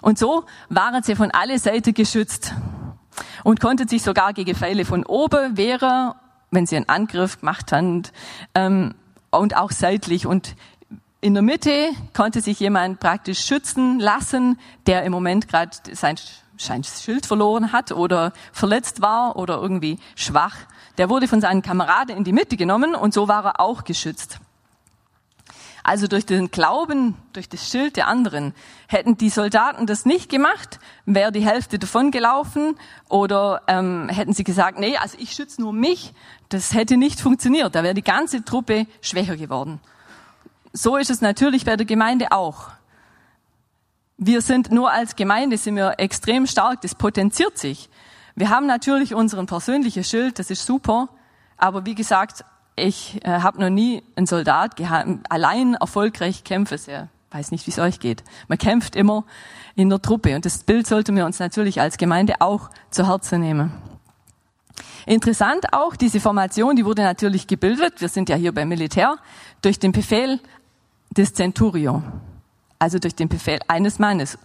Und 0.00 0.18
so 0.18 0.44
waren 0.70 1.02
sie 1.02 1.14
von 1.14 1.30
alle 1.30 1.58
Seiten 1.58 1.94
geschützt 1.94 2.54
und 3.44 3.60
konnten 3.60 3.86
sich 3.86 4.02
sogar 4.02 4.32
gegen 4.32 4.54
Pfeile 4.54 4.84
von 4.84 5.04
oben 5.04 5.56
wehren 5.56 6.14
wenn 6.54 6.66
sie 6.66 6.76
einen 6.76 6.88
Angriff 6.88 7.40
gemacht 7.40 7.72
haben, 7.72 8.02
ähm, 8.54 8.94
und 9.32 9.56
auch 9.56 9.70
seitlich. 9.70 10.26
Und 10.26 10.54
in 11.22 11.34
der 11.34 11.42
Mitte 11.42 11.90
konnte 12.14 12.40
sich 12.40 12.58
jemand 12.58 12.98
praktisch 12.98 13.46
schützen 13.46 14.00
lassen, 14.00 14.58
der 14.86 15.04
im 15.04 15.12
Moment 15.12 15.46
gerade 15.48 15.70
sein, 15.92 16.16
sein 16.58 16.82
Schild 16.82 17.26
verloren 17.26 17.72
hat 17.72 17.92
oder 17.92 18.32
verletzt 18.52 19.00
war 19.00 19.36
oder 19.36 19.58
irgendwie 19.58 19.98
schwach. 20.16 20.56
Der 20.98 21.08
wurde 21.08 21.28
von 21.28 21.40
seinen 21.40 21.62
Kameraden 21.62 22.16
in 22.16 22.24
die 22.24 22.32
Mitte 22.32 22.56
genommen 22.56 22.96
und 22.96 23.14
so 23.14 23.28
war 23.28 23.44
er 23.44 23.60
auch 23.60 23.84
geschützt. 23.84 24.40
Also 25.84 26.08
durch 26.08 26.26
den 26.26 26.50
Glauben, 26.50 27.16
durch 27.32 27.48
das 27.48 27.70
Schild 27.70 27.96
der 27.96 28.08
anderen, 28.08 28.52
hätten 28.88 29.16
die 29.16 29.30
Soldaten 29.30 29.86
das 29.86 30.04
nicht 30.04 30.28
gemacht, 30.28 30.80
wäre 31.06 31.30
die 31.30 31.44
Hälfte 31.44 31.78
davon 31.78 32.10
gelaufen 32.10 32.76
oder 33.08 33.62
ähm, 33.68 34.08
hätten 34.08 34.32
sie 34.32 34.44
gesagt, 34.44 34.78
nee, 34.80 34.96
also 34.96 35.16
ich 35.20 35.32
schütze 35.32 35.60
nur 35.60 35.72
mich, 35.72 36.14
das 36.48 36.74
hätte 36.74 36.96
nicht 36.96 37.20
funktioniert, 37.20 37.76
da 37.76 37.84
wäre 37.84 37.94
die 37.94 38.02
ganze 38.02 38.44
Truppe 38.44 38.86
schwächer 39.00 39.36
geworden. 39.36 39.80
So 40.72 40.96
ist 40.96 41.10
es 41.10 41.20
natürlich 41.20 41.64
bei 41.64 41.76
der 41.76 41.86
Gemeinde 41.86 42.32
auch. 42.32 42.70
Wir 44.16 44.40
sind 44.40 44.70
nur 44.70 44.90
als 44.90 45.16
Gemeinde 45.16 45.58
sind 45.58 45.76
wir 45.76 45.94
extrem 45.98 46.46
stark, 46.46 46.80
das 46.80 46.94
potenziert 46.94 47.58
sich. 47.58 47.90
Wir 48.34 48.48
haben 48.48 48.66
natürlich 48.66 49.14
unseren 49.14 49.46
persönlichen 49.46 50.04
Schild, 50.04 50.38
das 50.38 50.50
ist 50.50 50.64
super, 50.64 51.08
aber 51.58 51.84
wie 51.84 51.94
gesagt, 51.94 52.44
ich 52.76 53.20
äh, 53.24 53.28
habe 53.28 53.60
noch 53.60 53.68
nie 53.68 54.02
einen 54.16 54.26
Soldat 54.26 54.80
allein 55.28 55.74
erfolgreich 55.74 56.44
kämpfen 56.44 56.78
sehen. 56.78 57.10
Weiß 57.30 57.50
nicht, 57.50 57.66
wie 57.66 57.70
es 57.70 57.78
euch 57.78 58.00
geht. 58.00 58.24
Man 58.48 58.58
kämpft 58.58 58.96
immer 58.96 59.24
in 59.74 59.90
der 59.90 60.00
Truppe 60.00 60.34
und 60.34 60.44
das 60.44 60.58
Bild 60.58 60.86
sollten 60.86 61.16
wir 61.16 61.26
uns 61.26 61.38
natürlich 61.38 61.80
als 61.80 61.98
Gemeinde 61.98 62.40
auch 62.40 62.70
zu 62.90 63.08
Herzen 63.08 63.40
nehmen. 63.40 63.72
Interessant 65.04 65.72
auch, 65.72 65.96
diese 65.96 66.20
Formation, 66.20 66.76
die 66.76 66.84
wurde 66.84 67.02
natürlich 67.02 67.46
gebildet, 67.46 68.00
wir 68.00 68.08
sind 68.08 68.28
ja 68.28 68.36
hier 68.36 68.52
beim 68.52 68.68
Militär, 68.68 69.16
durch 69.60 69.78
den 69.78 69.92
Befehl 69.92 70.40
des 71.16 71.34
Centurio, 71.34 72.02
also 72.78 72.98
durch 72.98 73.14
den 73.14 73.28
Befehl 73.28 73.60
eines 73.68 73.98
Mannes. 73.98 74.38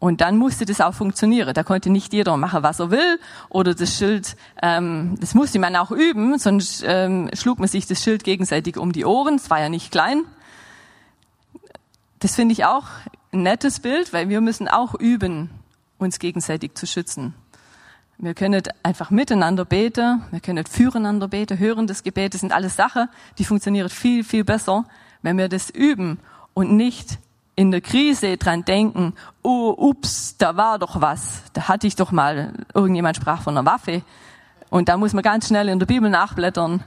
Und 0.00 0.20
dann 0.20 0.36
musste 0.36 0.64
das 0.64 0.80
auch 0.80 0.94
funktionieren. 0.94 1.54
Da 1.54 1.64
konnte 1.64 1.90
nicht 1.90 2.12
jeder 2.12 2.36
machen, 2.36 2.62
was 2.62 2.78
er 2.78 2.90
will. 2.92 3.18
Oder 3.48 3.74
das 3.74 3.96
Schild, 3.96 4.36
ähm, 4.62 5.16
das 5.20 5.34
musste 5.34 5.58
man 5.58 5.74
auch 5.74 5.90
üben, 5.90 6.38
sonst 6.38 6.84
ähm, 6.86 7.28
schlug 7.32 7.58
man 7.58 7.68
sich 7.68 7.86
das 7.86 8.02
Schild 8.02 8.22
gegenseitig 8.22 8.76
um 8.76 8.92
die 8.92 9.04
Ohren. 9.04 9.34
Es 9.34 9.50
war 9.50 9.60
ja 9.60 9.68
nicht 9.68 9.90
klein. 9.90 10.22
Das 12.20 12.36
finde 12.36 12.52
ich 12.52 12.64
auch 12.64 12.84
ein 13.32 13.42
nettes 13.42 13.80
Bild, 13.80 14.12
weil 14.12 14.28
wir 14.28 14.40
müssen 14.40 14.68
auch 14.68 14.94
üben, 14.94 15.50
uns 15.98 16.20
gegenseitig 16.20 16.74
zu 16.74 16.86
schützen. 16.86 17.34
Wir 18.18 18.34
können 18.34 18.62
einfach 18.82 19.10
miteinander 19.10 19.64
beten, 19.64 20.22
wir 20.32 20.40
können 20.40 20.66
füreinander 20.66 21.28
beten, 21.28 21.58
hören 21.58 21.86
das 21.86 22.02
Gebet. 22.02 22.34
Das 22.34 22.40
sind 22.40 22.52
alles 22.52 22.74
Sachen, 22.74 23.08
die 23.38 23.44
funktionieren 23.44 23.88
viel, 23.88 24.24
viel 24.24 24.44
besser, 24.44 24.86
wenn 25.22 25.38
wir 25.38 25.48
das 25.48 25.70
üben 25.70 26.18
und 26.54 26.72
nicht 26.72 27.18
in 27.56 27.70
der 27.72 27.80
Krise 27.80 28.36
dran 28.36 28.64
denken, 28.64 29.14
oh, 29.42 29.74
ups, 29.76 30.36
da 30.38 30.56
war 30.56 30.78
doch 30.78 31.00
was. 31.00 31.42
Da 31.54 31.66
hatte 31.68 31.88
ich 31.88 31.96
doch 31.96 32.12
mal, 32.12 32.52
irgendjemand 32.72 33.16
sprach 33.16 33.42
von 33.42 33.58
einer 33.58 33.68
Waffe. 33.68 34.02
Und 34.70 34.88
da 34.88 34.96
muss 34.96 35.12
man 35.12 35.22
ganz 35.22 35.48
schnell 35.48 35.68
in 35.68 35.78
der 35.80 35.86
Bibel 35.86 36.08
nachblättern. 36.08 36.84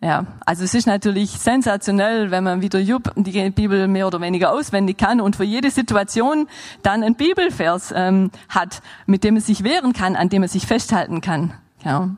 Ja, 0.00 0.26
also 0.44 0.64
es 0.64 0.74
ist 0.74 0.86
natürlich 0.86 1.30
sensationell, 1.30 2.30
wenn 2.30 2.44
man 2.44 2.60
wieder 2.60 2.78
Jupp 2.78 3.12
die 3.16 3.50
Bibel 3.50 3.88
mehr 3.88 4.06
oder 4.06 4.20
weniger 4.20 4.52
auswendig 4.52 4.98
kann 4.98 5.20
und 5.20 5.36
für 5.36 5.44
jede 5.44 5.70
Situation 5.70 6.48
dann 6.82 7.02
ein 7.02 7.14
Bibelvers 7.14 7.92
ähm, 7.96 8.30
hat, 8.48 8.82
mit 9.06 9.24
dem 9.24 9.34
man 9.34 9.42
sich 9.42 9.64
wehren 9.64 9.94
kann, 9.94 10.14
an 10.14 10.28
dem 10.28 10.42
man 10.42 10.48
sich 10.48 10.66
festhalten 10.66 11.22
kann. 11.22 11.54
Ja. 11.82 12.10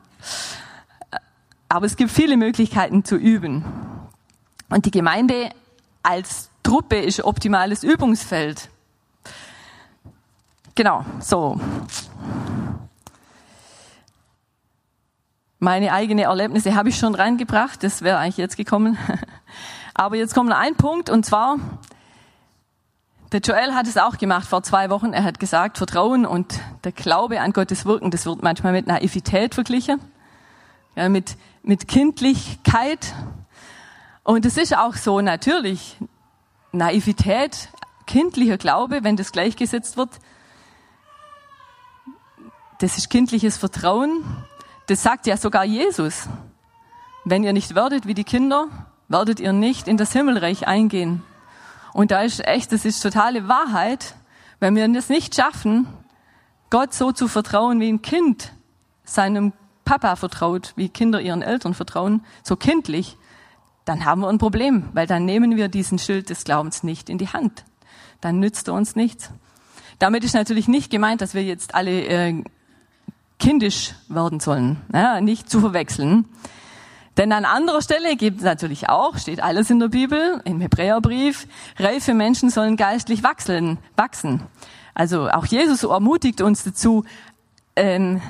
Aber 1.69 1.85
es 1.85 1.95
gibt 1.95 2.11
viele 2.11 2.35
Möglichkeiten 2.35 3.05
zu 3.05 3.15
üben. 3.15 3.63
Und 4.69 4.85
die 4.85 4.91
Gemeinde 4.91 5.51
als 6.03 6.49
Truppe 6.63 6.97
ist 6.97 7.23
optimales 7.23 7.83
Übungsfeld. 7.83 8.69
Genau, 10.75 11.03
so. 11.19 11.59
Meine 15.57 15.91
eigene 15.91 16.23
Erlebnisse 16.23 16.75
habe 16.75 16.89
ich 16.89 16.97
schon 16.97 17.15
reingebracht, 17.15 17.83
das 17.83 18.01
wäre 18.01 18.17
eigentlich 18.17 18.37
jetzt 18.37 18.55
gekommen. 18.55 18.97
Aber 19.93 20.15
jetzt 20.15 20.33
kommt 20.33 20.49
noch 20.49 20.57
ein 20.57 20.75
Punkt 20.75 21.09
und 21.09 21.25
zwar, 21.25 21.57
der 23.33 23.41
Joel 23.41 23.73
hat 23.73 23.85
es 23.85 23.97
auch 23.97 24.17
gemacht 24.17 24.47
vor 24.47 24.63
zwei 24.63 24.89
Wochen. 24.89 25.11
Er 25.11 25.23
hat 25.23 25.39
gesagt, 25.39 25.77
Vertrauen 25.77 26.25
und 26.25 26.61
der 26.85 26.93
Glaube 26.93 27.41
an 27.41 27.51
Gottes 27.51 27.85
Wirken, 27.85 28.09
das 28.09 28.25
wird 28.25 28.41
manchmal 28.41 28.71
mit 28.71 28.87
Naivität 28.87 29.53
verglichen, 29.53 29.99
ja, 30.95 31.09
mit, 31.09 31.35
mit 31.61 31.87
Kindlichkeit. 31.87 33.13
Und 34.29 34.45
es 34.45 34.57
ist 34.57 34.77
auch 34.77 34.93
so, 34.93 35.21
natürlich, 35.21 35.97
Naivität, 36.71 37.69
kindlicher 38.05 38.59
Glaube, 38.59 39.03
wenn 39.03 39.15
das 39.15 39.31
gleichgesetzt 39.31 39.97
wird 39.97 40.11
das 42.79 42.97
ist 42.97 43.09
kindliches 43.09 43.57
Vertrauen. 43.57 44.23
Das 44.85 45.03
sagt 45.03 45.27
ja 45.27 45.35
sogar 45.35 45.65
Jesus. 45.65 46.27
Wenn 47.25 47.43
ihr 47.43 47.53
nicht 47.53 47.73
werdet 47.73 48.05
wie 48.05 48.13
die 48.13 48.23
Kinder, 48.23 48.67
werdet 49.07 49.39
ihr 49.39 49.51
nicht 49.51 49.87
in 49.87 49.97
das 49.97 50.13
Himmelreich 50.13 50.67
eingehen. 50.67 51.23
Und 51.91 52.11
da 52.11 52.21
ist 52.21 52.45
echt, 52.45 52.71
das 52.71 52.85
ist 52.85 53.01
totale 53.01 53.47
Wahrheit. 53.47 54.15
Wenn 54.59 54.75
wir 54.75 54.87
es 54.95 55.09
nicht 55.09 55.35
schaffen, 55.35 55.87
Gott 56.69 56.93
so 56.93 57.11
zu 57.11 57.27
vertrauen, 57.27 57.79
wie 57.79 57.91
ein 57.91 58.01
Kind 58.03 58.53
seinem 59.03 59.53
Papa 59.85 60.15
vertraut, 60.15 60.73
wie 60.75 60.87
Kinder 60.87 61.19
ihren 61.19 61.41
Eltern 61.41 61.73
vertrauen, 61.73 62.23
so 62.43 62.55
kindlich, 62.55 63.17
dann 63.89 64.05
haben 64.05 64.21
wir 64.21 64.29
ein 64.29 64.37
Problem, 64.37 64.83
weil 64.93 65.07
dann 65.07 65.25
nehmen 65.25 65.57
wir 65.57 65.67
diesen 65.67 65.97
Schild 65.97 66.29
des 66.29 66.43
Glaubens 66.43 66.83
nicht 66.83 67.09
in 67.09 67.17
die 67.17 67.29
Hand. 67.29 67.65
Dann 68.21 68.39
nützt 68.39 68.67
er 68.67 68.75
uns 68.75 68.95
nichts. 68.95 69.31
Damit 69.97 70.23
ist 70.23 70.35
natürlich 70.35 70.67
nicht 70.67 70.91
gemeint, 70.91 71.21
dass 71.21 71.33
wir 71.33 71.43
jetzt 71.43 71.73
alle 71.73 72.05
äh, 72.05 72.43
kindisch 73.39 73.95
werden 74.07 74.39
sollen, 74.39 74.79
ja, 74.93 75.21
nicht 75.21 75.49
zu 75.49 75.59
verwechseln. 75.59 76.25
Denn 77.17 77.31
an 77.31 77.45
anderer 77.45 77.81
Stelle 77.81 78.15
gibt 78.15 78.37
es 78.37 78.43
natürlich 78.43 78.89
auch, 78.89 79.17
steht 79.17 79.41
alles 79.41 79.71
in 79.71 79.79
der 79.79 79.87
Bibel, 79.87 80.39
im 80.45 80.61
Hebräerbrief, 80.61 81.47
reife 81.79 82.13
Menschen 82.13 82.51
sollen 82.51 82.77
geistlich 82.77 83.23
wachsen. 83.23 83.79
wachsen. 83.95 84.43
Also 84.93 85.31
auch 85.31 85.47
Jesus 85.47 85.81
ermutigt 85.81 86.41
uns 86.41 86.63
dazu, 86.63 87.05
ähm, 87.75 88.21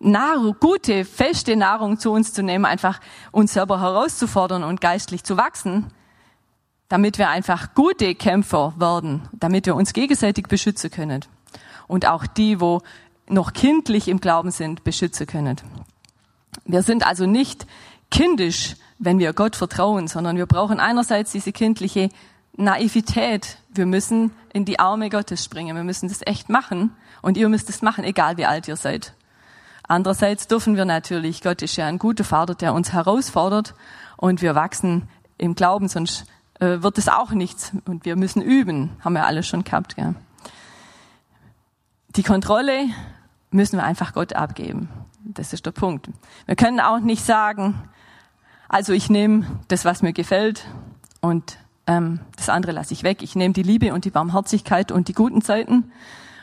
Nahrung, 0.00 0.56
gute, 0.58 1.04
feste 1.04 1.56
Nahrung 1.56 1.98
zu 1.98 2.10
uns 2.10 2.32
zu 2.32 2.42
nehmen, 2.42 2.64
einfach 2.64 3.00
uns 3.32 3.52
selber 3.52 3.80
herauszufordern 3.80 4.64
und 4.64 4.80
geistlich 4.80 5.24
zu 5.24 5.36
wachsen, 5.36 5.92
damit 6.88 7.18
wir 7.18 7.28
einfach 7.28 7.74
gute 7.74 8.14
Kämpfer 8.14 8.74
werden, 8.78 9.28
damit 9.32 9.66
wir 9.66 9.76
uns 9.76 9.92
gegenseitig 9.92 10.48
beschützen 10.48 10.90
können. 10.90 11.24
Und 11.86 12.06
auch 12.06 12.26
die, 12.26 12.60
wo 12.60 12.80
noch 13.28 13.52
kindlich 13.52 14.08
im 14.08 14.20
Glauben 14.20 14.50
sind, 14.50 14.84
beschützen 14.84 15.26
können. 15.26 15.56
Wir 16.64 16.82
sind 16.82 17.06
also 17.06 17.26
nicht 17.26 17.66
kindisch, 18.10 18.76
wenn 18.98 19.18
wir 19.18 19.34
Gott 19.34 19.54
vertrauen, 19.54 20.08
sondern 20.08 20.36
wir 20.36 20.46
brauchen 20.46 20.80
einerseits 20.80 21.30
diese 21.30 21.52
kindliche 21.52 22.08
Naivität. 22.56 23.58
Wir 23.68 23.86
müssen 23.86 24.32
in 24.52 24.64
die 24.64 24.78
Arme 24.78 25.10
Gottes 25.10 25.44
springen. 25.44 25.76
Wir 25.76 25.84
müssen 25.84 26.08
das 26.08 26.22
echt 26.26 26.48
machen. 26.48 26.96
Und 27.22 27.36
ihr 27.36 27.48
müsst 27.48 27.68
es 27.68 27.82
machen, 27.82 28.04
egal 28.04 28.38
wie 28.38 28.46
alt 28.46 28.66
ihr 28.66 28.76
seid. 28.76 29.14
Andererseits 29.90 30.46
dürfen 30.46 30.76
wir 30.76 30.84
natürlich, 30.84 31.42
Gott 31.42 31.62
ist 31.62 31.74
ja 31.74 31.86
ein 31.86 31.98
guter 31.98 32.22
Vater, 32.22 32.54
der 32.54 32.74
uns 32.74 32.92
herausfordert 32.92 33.74
und 34.16 34.40
wir 34.40 34.54
wachsen 34.54 35.08
im 35.36 35.56
Glauben, 35.56 35.88
sonst 35.88 36.26
äh, 36.60 36.80
wird 36.80 36.96
es 36.96 37.08
auch 37.08 37.32
nichts. 37.32 37.72
Und 37.86 38.04
wir 38.04 38.14
müssen 38.14 38.40
üben, 38.40 38.90
haben 39.00 39.14
wir 39.14 39.26
alle 39.26 39.42
schon 39.42 39.64
gehabt. 39.64 39.96
Gell? 39.96 40.14
Die 42.14 42.22
Kontrolle 42.22 42.84
müssen 43.50 43.78
wir 43.78 43.82
einfach 43.82 44.12
Gott 44.12 44.32
abgeben. 44.32 44.88
Das 45.24 45.52
ist 45.52 45.66
der 45.66 45.72
Punkt. 45.72 46.08
Wir 46.46 46.54
können 46.54 46.78
auch 46.78 47.00
nicht 47.00 47.24
sagen, 47.24 47.74
also 48.68 48.92
ich 48.92 49.10
nehme 49.10 49.44
das, 49.66 49.84
was 49.84 50.02
mir 50.02 50.12
gefällt 50.12 50.66
und 51.20 51.58
ähm, 51.88 52.20
das 52.36 52.48
andere 52.48 52.70
lasse 52.70 52.94
ich 52.94 53.02
weg. 53.02 53.24
Ich 53.24 53.34
nehme 53.34 53.54
die 53.54 53.64
Liebe 53.64 53.92
und 53.92 54.04
die 54.04 54.10
Barmherzigkeit 54.10 54.92
und 54.92 55.08
die 55.08 55.14
guten 55.14 55.42
Zeiten 55.42 55.90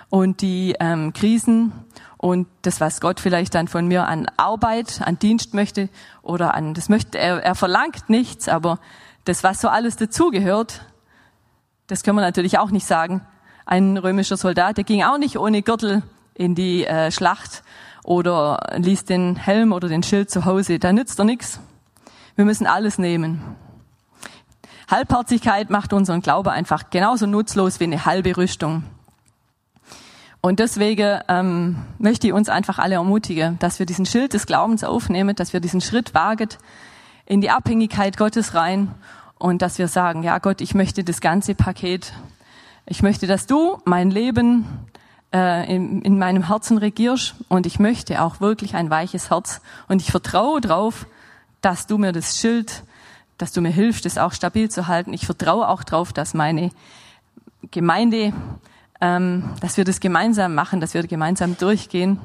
und 0.10 0.42
die 0.42 0.76
ähm, 0.80 1.14
Krisen 1.14 1.72
und 2.18 2.48
das, 2.62 2.82
was 2.82 3.02
Gott 3.02 3.20
vielleicht 3.20 3.56
dann 3.56 3.68
von 3.68 3.88
mir 3.88 4.08
an 4.08 4.28
Arbeit, 4.38 5.02
an 5.04 5.20
Dienst 5.20 5.54
möchte 5.54 5.90
oder 6.22 6.54
an, 6.56 6.74
das 6.74 6.90
möchte 6.90 7.18
er, 7.18 7.44
er 7.44 7.56
verlangt 7.56 8.10
nichts, 8.10 8.50
aber 8.50 8.80
das, 9.26 9.44
was 9.44 9.62
so 9.62 9.68
alles 9.68 9.98
dazugehört, 9.98 10.82
das 11.88 12.04
können 12.04 12.18
wir 12.18 12.22
natürlich 12.22 12.58
auch 12.58 12.72
nicht 12.72 12.86
sagen. 12.86 13.22
Ein 13.66 13.98
römischer 13.98 14.38
Soldat, 14.38 14.78
der 14.78 14.84
ging 14.84 15.04
auch 15.04 15.18
nicht 15.18 15.38
ohne 15.38 15.62
Gürtel 15.62 16.04
in 16.34 16.56
die 16.56 16.86
äh, 16.86 17.12
Schlacht 17.12 17.64
oder 18.04 18.76
ließ 18.78 19.06
den 19.06 19.36
Helm 19.36 19.74
oder 19.74 19.90
den 19.90 20.04
Schild 20.04 20.30
zu 20.30 20.46
Hause. 20.46 20.80
Da 20.80 20.94
nützt 20.94 21.20
er 21.20 21.26
nichts. 21.26 21.60
Wir 22.36 22.46
müssen 22.46 22.68
alles 22.68 22.98
nehmen. 22.98 23.42
Halbherzigkeit 24.90 25.70
macht 25.70 25.92
unseren 25.92 26.22
Glaube 26.22 26.52
einfach 26.52 26.90
genauso 26.90 27.26
nutzlos 27.26 27.80
wie 27.82 27.86
eine 27.86 28.06
halbe 28.06 28.38
Rüstung. 28.38 28.84
Und 30.42 30.60
deswegen 30.60 31.20
ähm, 31.28 31.78
möchte 31.98 32.28
ich 32.28 32.34
uns 32.34 32.50
einfach 32.50 32.78
alle 32.80 32.96
ermutigen, 32.96 33.58
dass 33.60 33.80
wir 33.80 33.86
diesen 33.86 34.06
Schild 34.06 34.34
des 34.34 34.46
Glaubens 34.46 34.84
aufnehmen, 34.84 35.36
dass 35.36 35.54
wir 35.54 35.60
diesen 35.60 35.82
Schritt 35.82 36.14
wagen 36.14 36.50
in 37.26 37.42
die 37.42 37.50
Abhängigkeit 37.50 38.18
Gottes 38.18 38.54
rein 38.54 38.94
und 39.38 39.62
dass 39.62 39.78
wir 39.78 39.88
sagen, 39.88 40.24
ja 40.24 40.40
Gott, 40.40 40.62
ich 40.62 40.74
möchte 40.74 41.04
das 41.04 41.22
ganze 41.22 41.56
Paket. 41.56 42.14
Ich 42.86 43.04
möchte, 43.04 43.28
dass 43.28 43.48
du 43.48 43.80
mein 43.84 44.10
Leben 44.10 44.66
äh, 45.34 45.74
in, 45.74 46.02
in 46.04 46.18
meinem 46.18 46.48
Herzen 46.48 46.78
regierst 46.78 47.36
und 47.50 47.66
ich 47.66 47.80
möchte 47.80 48.22
auch 48.22 48.40
wirklich 48.40 48.76
ein 48.76 48.90
weiches 48.90 49.30
Herz 49.30 49.62
und 49.88 50.02
ich 50.02 50.12
vertraue 50.12 50.62
darauf, 50.62 51.06
dass 51.62 51.88
du 51.88 51.98
mir 51.98 52.14
das 52.14 52.38
Schild, 52.38 52.84
dass 53.38 53.52
du 53.52 53.62
mir 53.62 53.72
hilfst, 53.72 54.06
das 54.06 54.18
auch 54.18 54.32
stabil 54.32 54.70
zu 54.70 54.88
halten. 54.88 55.14
Ich 55.14 55.26
vertraue 55.26 55.68
auch 55.68 55.84
darauf, 55.84 56.14
dass 56.14 56.34
meine 56.34 56.72
Gemeinde, 57.72 58.32
dass 59.00 59.78
wir 59.78 59.84
das 59.84 60.00
gemeinsam 60.00 60.56
machen, 60.56 60.80
dass 60.80 60.94
wir 60.94 61.06
gemeinsam 61.06 61.58
durchgehen 61.58 62.20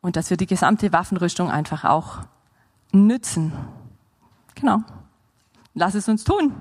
und 0.00 0.16
dass 0.16 0.30
wir 0.30 0.36
die 0.36 0.46
gesamte 0.46 0.92
Waffenrüstung 0.92 1.48
einfach 1.50 1.84
auch 1.84 2.20
nützen. 2.92 3.52
Genau. 4.54 4.78
Lass 5.74 5.94
es 5.94 6.08
uns 6.08 6.24
tun. 6.24 6.52